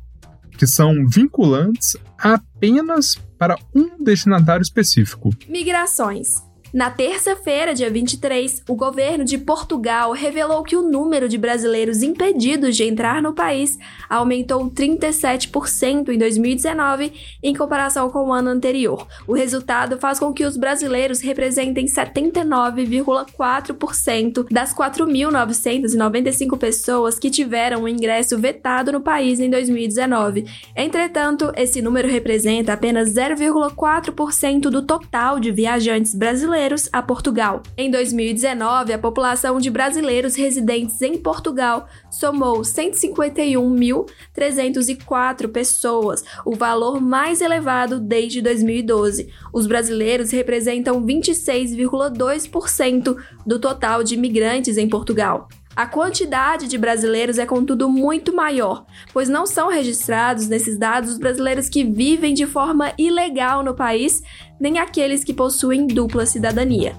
que 0.57 0.66
são 0.66 1.07
vinculantes 1.07 1.96
apenas 2.18 3.16
para 3.38 3.59
um 3.75 4.03
destinatário 4.03 4.62
específico. 4.62 5.31
Migrações. 5.49 6.46
Na 6.77 6.91
terça-feira, 6.91 7.75
dia 7.75 7.89
23, 7.89 8.62
o 8.69 8.75
governo 8.75 9.25
de 9.25 9.39
Portugal 9.39 10.12
revelou 10.12 10.62
que 10.62 10.77
o 10.77 10.83
número 10.83 11.27
de 11.27 11.39
brasileiros 11.39 12.03
impedidos 12.03 12.77
de 12.77 12.85
entrar 12.85 13.23
no 13.23 13.33
país 13.33 13.79
aumentou 14.11 14.71
37% 14.71 16.11
em 16.11 16.19
2019 16.19 17.15
em 17.43 17.55
comparação 17.55 18.11
com 18.11 18.29
o 18.29 18.33
ano 18.33 18.51
anterior. 18.51 19.07
O 19.27 19.33
resultado 19.33 19.97
faz 19.97 20.19
com 20.19 20.35
que 20.35 20.45
os 20.45 20.59
brasileiros 20.59 21.23
representem 21.23 21.87
79,4% 21.87 24.47
das 24.51 24.75
4.995 24.75 26.59
pessoas 26.59 27.19
que 27.19 27.31
tiveram 27.31 27.85
o 27.85 27.89
ingresso 27.89 28.37
vetado 28.37 28.93
no 28.93 29.01
país 29.01 29.41
em 29.41 29.49
2019. 29.49 30.45
Entretanto, 30.77 31.51
esse 31.57 31.81
número 31.81 32.07
representa 32.07 32.75
apenas 32.75 33.15
0,4% 33.15 34.69
do 34.69 34.83
total 34.83 35.41
de 35.41 35.51
viajantes 35.51 36.15
brasileiros 36.15 36.66
brasileiros 36.67 36.89
a 36.93 37.01
Portugal. 37.03 37.63
Em 37.77 37.89
2019, 37.91 38.93
a 38.93 38.99
população 38.99 39.59
de 39.59 39.71
brasileiros 39.71 40.35
residentes 40.35 41.01
em 41.01 41.17
Portugal 41.17 41.87
somou 42.11 42.63
151.304 42.63 45.49
pessoas, 45.49 46.25
o 46.45 46.57
valor 46.57 47.01
mais 47.01 47.41
elevado 47.41 48.01
desde 48.01 48.43
2012. 48.43 49.33
Os 49.53 49.67
brasileiros 49.67 50.33
representam 50.33 51.05
26,2% 51.05 53.17
do 53.47 53.59
total 53.59 54.03
de 54.03 54.15
imigrantes 54.15 54.77
em 54.77 54.89
Portugal. 54.89 55.49
A 55.77 55.87
quantidade 55.87 56.69
de 56.69 56.79
brasileiros 56.79 57.37
é, 57.37 57.45
contudo, 57.45 57.87
muito 57.87 58.35
maior, 58.35 58.87
pois 59.12 59.29
não 59.29 59.47
são 59.47 59.69
registrados 59.69 60.49
nesses 60.49 60.79
dados 60.79 61.11
os 61.11 61.19
brasileiros 61.19 61.69
que 61.69 61.85
vivem 61.85 62.33
de 62.33 62.47
forma 62.47 62.95
ilegal 62.97 63.62
no 63.62 63.75
país, 63.75 64.23
nem 64.59 64.79
aqueles 64.79 65.23
que 65.23 65.35
possuem 65.35 65.87
dupla 65.87 66.25
cidadania. 66.25 66.97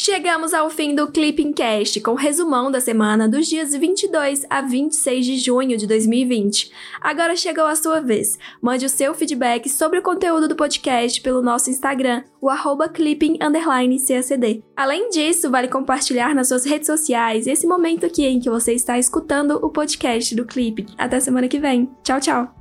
Chegamos 0.00 0.54
ao 0.54 0.70
fim 0.70 0.94
do 0.94 1.08
Clipping 1.08 1.52
Cast, 1.52 2.00
com 2.02 2.14
resumão 2.14 2.70
da 2.70 2.80
semana 2.80 3.28
dos 3.28 3.48
dias 3.48 3.74
22 3.74 4.46
a 4.48 4.62
26 4.62 5.26
de 5.26 5.38
junho 5.38 5.76
de 5.76 5.88
2020. 5.88 6.70
Agora 7.00 7.34
chegou 7.34 7.64
a 7.64 7.74
sua 7.74 8.00
vez. 8.00 8.38
Mande 8.62 8.86
o 8.86 8.88
seu 8.88 9.12
feedback 9.12 9.68
sobre 9.68 9.98
o 9.98 10.02
conteúdo 10.02 10.46
do 10.46 10.54
podcast 10.54 11.20
pelo 11.20 11.42
nosso 11.42 11.68
Instagram, 11.68 12.22
o 12.40 12.48
arroba 12.48 12.88
clipping_cacd. 12.88 14.62
Além 14.76 15.10
disso, 15.10 15.50
vale 15.50 15.66
compartilhar 15.66 16.32
nas 16.32 16.46
suas 16.46 16.64
redes 16.64 16.86
sociais 16.86 17.48
esse 17.48 17.66
momento 17.66 18.06
aqui 18.06 18.24
em 18.24 18.38
que 18.38 18.48
você 18.48 18.74
está 18.74 19.00
escutando 19.00 19.58
o 19.60 19.68
podcast 19.68 20.32
do 20.36 20.46
Clipping. 20.46 20.86
Até 20.96 21.18
semana 21.18 21.48
que 21.48 21.58
vem. 21.58 21.90
Tchau, 22.04 22.20
tchau! 22.20 22.57